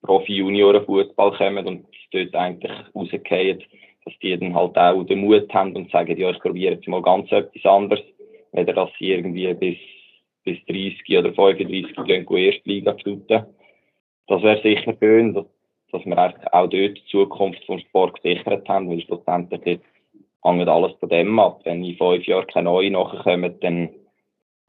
[0.03, 3.63] Profi-Junioren-Fußball kommen und dort eigentlich rausgehen,
[4.05, 7.03] dass die dann halt auch den Mut haben und sagen, ja, ich probiere jetzt mal
[7.03, 8.03] ganz etwas anderes,
[8.53, 9.77] weder dass sie irgendwie bis,
[10.45, 13.45] bis 30 oder 35 gehen, erste Liga shooten.
[14.27, 15.47] Das wäre sicher schön, dass,
[15.93, 16.19] dass wir
[16.53, 19.81] auch dort die Zukunft vom Sport gesichert haben, weil schlussendlich
[20.43, 21.61] hängt alles von dem ab.
[21.65, 23.91] Wenn in fünf Jahren keine neuen nachkommen, dann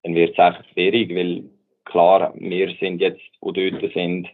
[0.03, 1.43] dann wird es einfach schwierig, weil
[1.85, 4.27] klar, wir sind jetzt, wo dort sind,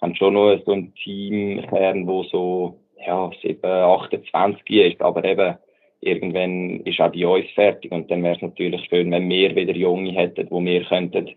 [0.00, 5.56] haben schon noch so ein Teamkern, wo so, ja, 7, 28 ist, aber eben,
[6.00, 9.74] irgendwann ist auch bei uns fertig und dann wäre es natürlich schön, wenn wir wieder
[9.74, 11.30] Junge hätten, wo wir könnten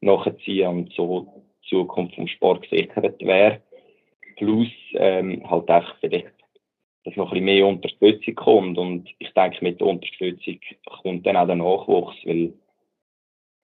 [0.00, 1.26] nachziehen und so
[1.64, 3.60] die Zukunft vom Sport gesichert wäre.
[4.36, 6.26] Plus, ähm, halt einfach vielleicht,
[7.04, 10.58] dass noch ein bisschen mehr Unterstützung kommt und ich denke, mit der Unterstützung
[11.02, 12.52] kommt dann auch der Nachwuchs, weil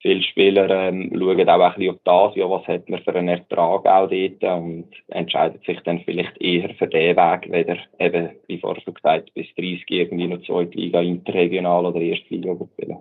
[0.02, 3.28] viele Spieler ähm, schauen auch ein bisschen auf das, ja, was hat man für einen
[3.28, 8.60] Ertrag auch dort und entscheiden sich dann vielleicht eher für den Weg, weder eben, wie
[8.60, 12.98] vorher schon gesagt, bis 30 irgendwie noch zweite Liga, interregional oder erste Liga spielen.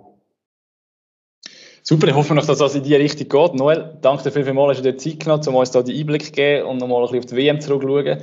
[1.82, 3.54] Super, ich hoffe noch, dass das in die Richtung geht.
[3.54, 6.24] Noel, danke dir vielmals, dass du dir Zeit genommen hast, um uns da die Einblick
[6.24, 8.18] zu geben und nochmal ein bisschen auf die WM zurückzuschauen.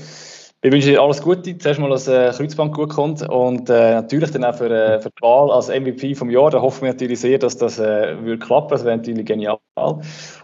[0.65, 1.55] Ich wünsche dir alles Gute.
[1.59, 5.11] Zuerst mal, dass äh, Kreuzband gut kommt und äh, natürlich dann auch für, äh, für
[5.11, 6.49] die Wahl als MVP vom Jahr.
[6.49, 8.69] Da hoffen wir natürlich sehr, dass das äh, würde klappen.
[8.69, 9.59] Das wäre natürlich genial.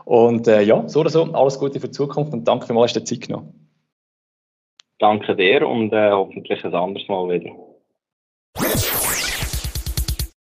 [0.06, 3.04] Und äh, ja, so oder so, alles Gute für die Zukunft und danke vielmals, dass
[3.04, 3.68] du Zeit genommen
[5.00, 7.56] Danke dir und äh, hoffentlich ein anderes Mal wieder.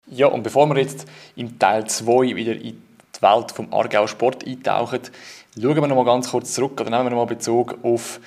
[0.07, 2.81] Ja, und bevor wir jetzt im Teil 2 wieder in
[3.17, 5.01] die Welt vom Aargau Sport eintauchen,
[5.61, 8.21] schauen wir noch mal ganz kurz zurück oder nehmen wir noch mal Bezug auf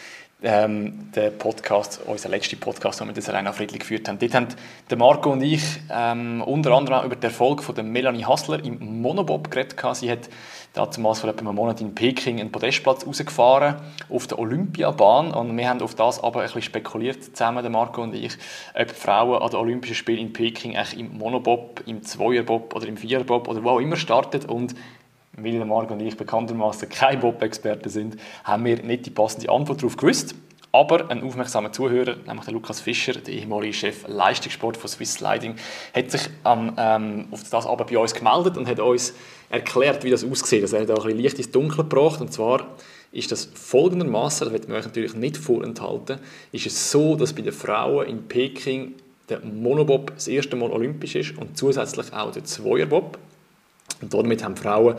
[0.43, 4.19] ähm, der Podcast, unser letzter Podcast, den wir das Arena Friedli geführt haben.
[4.19, 4.55] Dort haben
[4.97, 9.49] Marco und ich ähm, unter anderem über den Erfolg von der Melanie Hassler im Monobob
[9.49, 9.75] geredet.
[9.93, 10.29] Sie hat
[10.73, 13.77] damals vor etwa einem Monat in Peking einen Podestplatz rausgefahren
[14.09, 18.13] auf der Olympiabahn und wir haben auf das aber ein bisschen spekuliert zusammen, Marco und
[18.13, 18.37] ich,
[18.75, 23.47] ob Frauen an den Olympischen Spielen in Peking im Monobob, im Zweierbob oder im Viererbob
[23.47, 24.75] oder wo auch immer startet und
[25.37, 29.81] weil der Marco und ich bekanntermaßen keine Bob-Experten sind, haben wir nicht die passende Antwort
[29.81, 30.35] darauf gewusst.
[30.71, 35.55] Aber ein aufmerksamer Zuhörer, nämlich der Lukas Fischer, der ehemalige Chef Leistungssport von Swiss Sliding,
[35.95, 39.13] hat sich ähm, auf das aber bei uns gemeldet und hat uns
[39.49, 40.63] erklärt, wie das aussieht.
[40.63, 42.19] Also er hat auch ein bisschen Licht ins Dunkel gebracht.
[42.19, 42.67] Und zwar
[43.11, 46.19] ist das folgendermaßen, das wird man euch natürlich nicht vorenthalten,
[46.51, 48.95] ist es so, dass bei den Frauen in Peking
[49.29, 53.17] der Monobob das erste Mal olympisch ist und zusätzlich auch der Zweierbob.
[54.01, 54.95] Und damit haben Frauen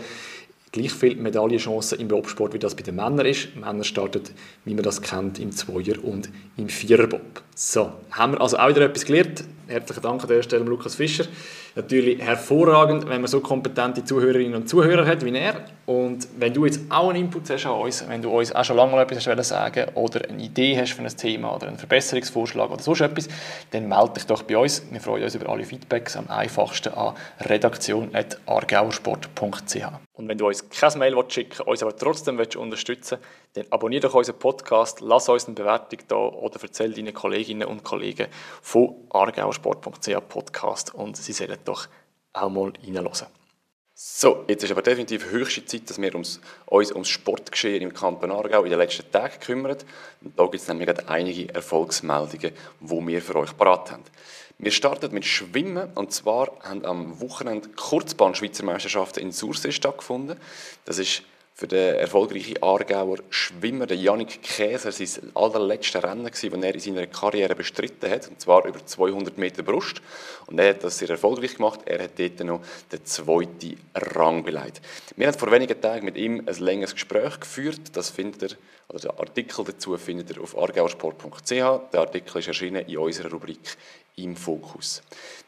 [0.72, 3.57] gleich viele Medaillenchancen im Bobsport, wie das bei den Männern ist.
[3.57, 4.22] Männer starten,
[4.64, 7.42] wie man das kennt, im Zweier- und im Viererbob.
[7.55, 9.44] So, haben wir also auch wieder etwas gelernt.
[9.69, 11.27] Herzlichen Dank an der Stelle Lukas Fischer.
[11.75, 15.62] Natürlich hervorragend, wenn man so kompetente Zuhörerinnen und Zuhörer hat wie er.
[15.85, 18.79] Und wenn du jetzt auch einen Input hast an uns, wenn du uns auch schon
[18.79, 22.71] lange mal etwas hast sagen oder eine Idee hast für ein Thema oder einen Verbesserungsvorschlag
[22.71, 23.29] oder so etwas,
[23.71, 24.83] dann melde dich doch bei uns.
[24.91, 29.85] Wir freuen uns über alle Feedbacks am einfachsten an redaktion.argauersport.ch.
[30.14, 34.03] Und wenn du uns kein Mail schicken willst, uns aber trotzdem unterstützen willst, dann abonniere
[34.03, 38.28] doch unseren Podcast, lass uns eine Bewertung da oder erzähl deinen Kolleginnen und Kollegen
[38.62, 41.88] von argauersport.ch Podcast und sie sollen doch
[42.32, 43.26] auch mal reinhören.
[44.01, 48.30] So, jetzt ist aber definitiv höchste Zeit, dass wir uns, uns ums Sportgeschehen im Kanton
[48.30, 49.76] Aargau in den letzten Tagen kümmern.
[50.20, 54.05] Und da gibt es nämlich einige Erfolgsmeldungen, die wir für euch parat haben.
[54.59, 60.38] Wir starten mit Schwimmen und zwar haben am Wochenende Kurzbahn-Schweizer Meisterschaften in Sursee stattgefunden.
[60.84, 61.22] Das ist
[61.59, 67.57] für den erfolgreichen Aargauer Schwimmer, Janik Käser, sein allerletztes Rennen das er in seiner Karriere
[67.57, 70.01] bestritten hat, und zwar über 200 Meter Brust.
[70.47, 71.81] Und er hat das sehr erfolgreich gemacht.
[71.85, 72.61] Er hat dort noch
[72.93, 74.83] den zweiten Rang beleidigt.
[75.17, 77.81] Wir haben vor wenigen Tagen mit ihm ein längeres Gespräch geführt.
[77.95, 78.57] Das findet ihr,
[78.89, 81.51] oder den Artikel dazu findet ihr auf argauersport.ch.
[81.51, 83.77] Der Artikel ist erschienen in unserer Rubrik
[84.19, 85.03] im Fokus.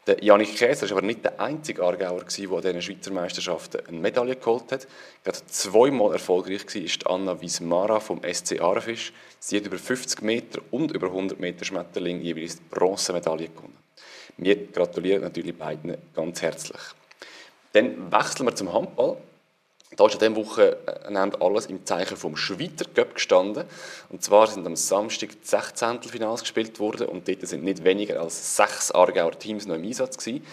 [0.07, 3.99] Der Janik Käser war aber nicht der einzige Aargauer, der an diesen Schweizer Meisterschaften eine
[3.99, 4.87] Medaille geholt hat.
[5.23, 9.13] Gerade zweimal erfolgreich war ist Anna Wismara vom SC Aarfisch.
[9.39, 13.77] Sie hat über 50 Meter und über 100 Meter Schmetterling jeweils die Bronzemedaille gewonnen.
[14.37, 16.81] Wir gratulieren natürlich beiden ganz herzlich.
[17.73, 19.17] Dann wechseln wir zum Handball.
[19.97, 23.65] Da ist an dieser Woche äh, alles im Zeichen vom Schweizer Cup gestanden.
[24.09, 26.03] Und zwar sind am Samstag die 16.
[26.03, 30.17] Finals gespielt worden und dort sind nicht weniger als sechs Aargauer Teams noch im Einsatz
[30.17, 30.45] gewesen.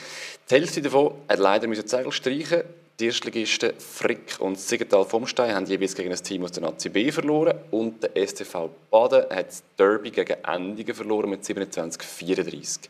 [0.51, 2.63] Die Hälfte davon hat leider müssen Zegel streichen.
[2.99, 7.13] Die Erstligisten Frick und Siegenthaler Vomstein haben jeweils gegen ein Team aus der Nazi B
[7.13, 12.81] verloren und der STV Baden hat das Derby gegen Endingen verloren mit 27-34.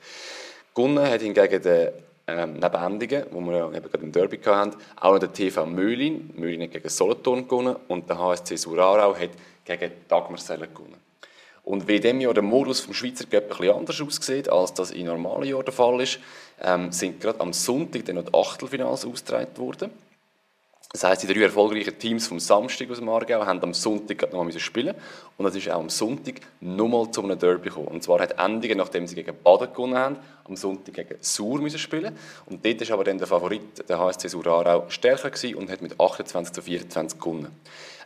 [0.74, 1.92] Gewonnen hat hingegen der
[2.29, 5.64] ähm, neben Endingen, wo wir ja eben gerade im Derby hatten, auch noch der TV
[5.66, 6.31] Möhlin.
[6.37, 9.31] Möhlin hat gegen Solothurn gewonnen und der HSC Surarau hat
[9.64, 10.97] gegen Dagmarsellen gewonnen.
[11.64, 14.74] Und wie in diesem Jahr der Modus vom Schweizer Cup ein bisschen anders aussieht, als
[14.74, 16.18] das in normalen Jahren der Fall ist,
[16.62, 19.91] ähm, sind gerade am Sonntag dann noch die Achtelfinals ausgetragen worden.
[20.91, 24.43] Das heisst, die drei erfolgreichen Teams vom Samstag aus dem Aargau haben am Sonntag noch
[24.43, 24.95] mal spielen
[25.36, 27.89] und es ist auch am Sonntag nochmal zu einem Derby gekommen.
[27.89, 31.78] Und zwar hat Endingen, nachdem sie gegen Baden gewonnen haben, am Sonntag gegen Sur müssen
[31.78, 32.16] spielen
[32.47, 35.82] und dort ist aber dann der Favorit, der HSC Sur Aarau, stärker gewesen und hat
[35.82, 37.55] mit 28 zu 24 gewonnen.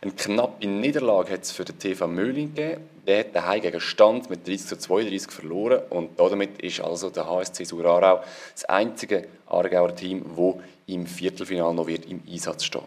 [0.01, 2.81] Eine knappe Niederlage hat es für den TV Möhlin gegeben.
[3.07, 7.29] Der hat daheim gegen Stand mit 30 zu 32 verloren und damit ist also der
[7.29, 8.21] HSC Sur Aarau
[8.53, 10.55] das einzige Aargauer Team, das
[10.87, 12.83] im Viertelfinale noch wird im Einsatz stehen.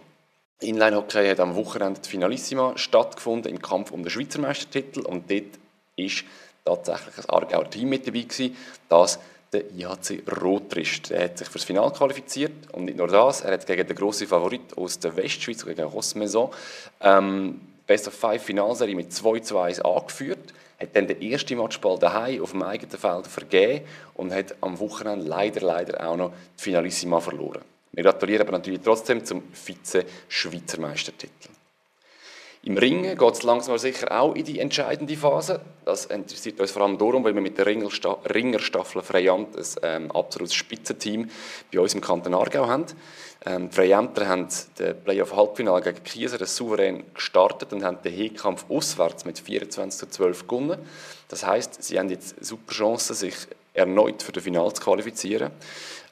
[0.61, 5.59] Inline-Hockey hat am Wochenende die Finalissima stattgefunden im Kampf um den Schweizer Meistertitel und dort
[5.97, 6.25] ist
[6.65, 8.57] tatsächlich ein Aargauer Team mit dabei gewesen,
[8.89, 9.19] das
[9.53, 11.11] der IHC Rotrist.
[11.11, 14.27] Er hat sich fürs Finale qualifiziert und nicht nur das, er hat gegen den grossen
[14.27, 16.51] Favorit aus der Westschweiz, gegen Rossmaison,
[17.01, 21.99] ähm, Best of Five Finalserie mit 2 zu 1 angeführt, hat dann den ersten Matchball
[21.99, 26.63] daheim auf dem eigenen Feld vergeben und hat am Wochenende leider, leider auch noch die
[26.65, 27.63] Finalissima verloren.
[27.97, 31.49] Wir gratulieren aber natürlich trotzdem zum Vize-Schweizer Meistertitel.
[32.63, 35.63] Im Ringen geht es langsam aber sicher auch in die entscheidende Phase.
[35.87, 40.55] Das interessiert uns vor allem darum, weil wir mit der Ringerstaffel Freiamt ein ähm, absolutes
[40.55, 41.31] Spitzenteam
[41.73, 42.85] bei uns im Kanton Aargau haben.
[43.47, 49.25] Ähm, die Freiamter haben den Playoff-Halbfinale gegen Kieser souverän gestartet und haben den Heekampf auswärts
[49.25, 50.79] mit 24 zu 12 gewonnen.
[51.29, 53.37] Das heißt, sie haben jetzt super Chancen, sich
[53.73, 55.53] erneut für das Finale zu qualifizieren.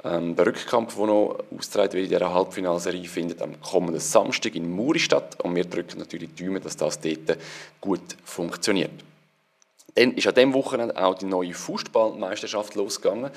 [0.05, 4.71] Ähm, der Rückkampf, der noch ausgetragen wird in dieser Halbfinalserie, findet am kommenden Samstag in
[4.71, 5.43] Muri statt.
[5.43, 7.39] Und wir drücken natürlich die Daumen, dass das dort
[7.81, 8.93] gut funktioniert.
[9.95, 13.31] Dann ist an diesem Wochenende auch die neue Fußballmeisterschaft losgegangen.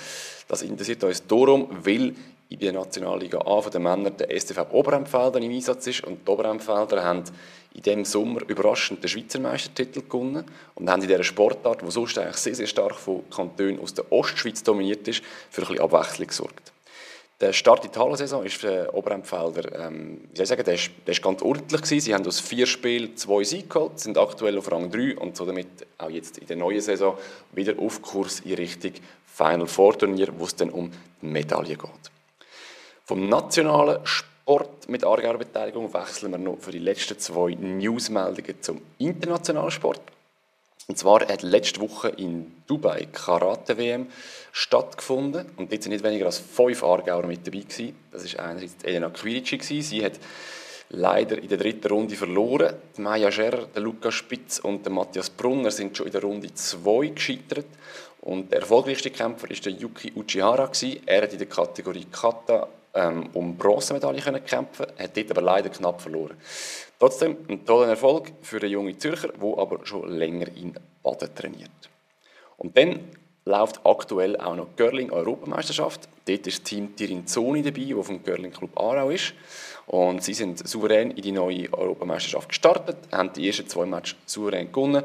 [0.47, 2.15] Das interessiert uns darum, weil
[2.49, 6.03] in der Nationalliga A von den Männern der STV Oberempfelder im Einsatz ist.
[6.03, 7.23] Und die Oberempfelder haben
[7.73, 10.45] in diesem Sommer überraschend den Schweizer Meistertitel gewonnen
[10.75, 14.11] und haben in dieser Sportart, die sonst eigentlich sehr, sehr stark von Kantonen aus der
[14.11, 16.71] Ostschweiz dominiert ist, für ein bisschen Abwechslung gesorgt.
[17.39, 20.89] Der Start in die Hallensaison ist für Oberempfelder, ähm, wie soll ich sagen, der ist,
[21.05, 21.99] der ist ganz ordentlich gewesen.
[21.99, 25.45] Sie haben aus vier Spielen zwei Siege geholt, sind aktuell auf Rang 3 und so
[25.45, 25.67] damit
[25.99, 27.15] auch jetzt in der neuen Saison
[27.51, 28.93] wieder auf Kurs in Richtung
[29.27, 30.89] Final Four Turnier, wo es dann um
[31.21, 32.16] die Medaille geht.
[33.07, 38.81] Vom nationalen Sport mit Aargauer Beteiligung wechseln wir noch für die letzten zwei Newsmeldungen zum
[38.97, 40.01] internationalen Sport.
[40.87, 44.07] Und zwar hat letzte Woche in Dubai Karate-WM
[44.51, 45.45] stattgefunden.
[45.55, 47.95] Und dort sind nicht weniger als fünf Aargauer mit dabei gewesen.
[48.11, 49.81] Das war einerseits Elena Quirici.
[49.81, 50.19] Sie hat
[50.89, 52.75] leider in der dritten Runde verloren.
[52.97, 56.53] Die Maya Scherer, der Lukas Spitz und der Matthias Brunner sind schon in der Runde
[56.53, 57.67] 2 gescheitert.
[58.19, 60.69] Und der erfolgreichste Kämpfer war der Yuki Uchihara.
[61.05, 62.67] Er hat in der Kategorie Kata
[62.97, 66.35] ähm, um Bronzemedaille können kämpfen, hat dort aber leider knapp verloren.
[66.99, 70.73] Trotzdem ein toller Erfolg für den jungen Zürcher, der aber schon länger in
[71.03, 71.69] Baden trainiert.
[72.57, 72.99] Und dann
[73.45, 76.09] läuft aktuell auch noch die Curling-Europameisterschaft.
[76.25, 79.33] Dort ist das Team Tirinzoni dabei, das vom Curling Club Aarau ist.
[79.87, 84.69] Und sie sind souverän in die neue Europameisterschaft gestartet, haben die ersten zwei Matches souverän
[84.69, 85.03] gewonnen.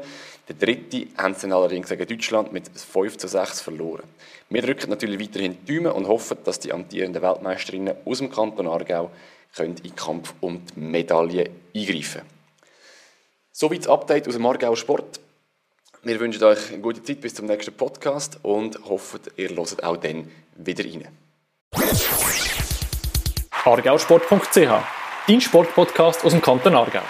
[0.49, 4.03] Der dritte haben sie allerdings gegen Deutschland mit 5 zu 6 verloren.
[4.49, 8.67] Wir drücken natürlich weiterhin die Daumen und hoffen, dass die amtierenden Weltmeisterinnen aus dem Kanton
[8.67, 9.09] Aargau
[9.55, 12.29] können in den Kampf um die Medaille eingreifen können.
[13.53, 15.21] Soweit das Update aus dem Aargauer Sport.
[16.01, 19.95] Wir wünschen euch eine gute Zeit bis zum nächsten Podcast und hoffen, ihr hört auch
[19.95, 21.07] dann wieder rein.
[23.65, 24.83] argausport.ch,
[25.27, 27.01] dein Sportpodcast aus dem Kanton Aargau.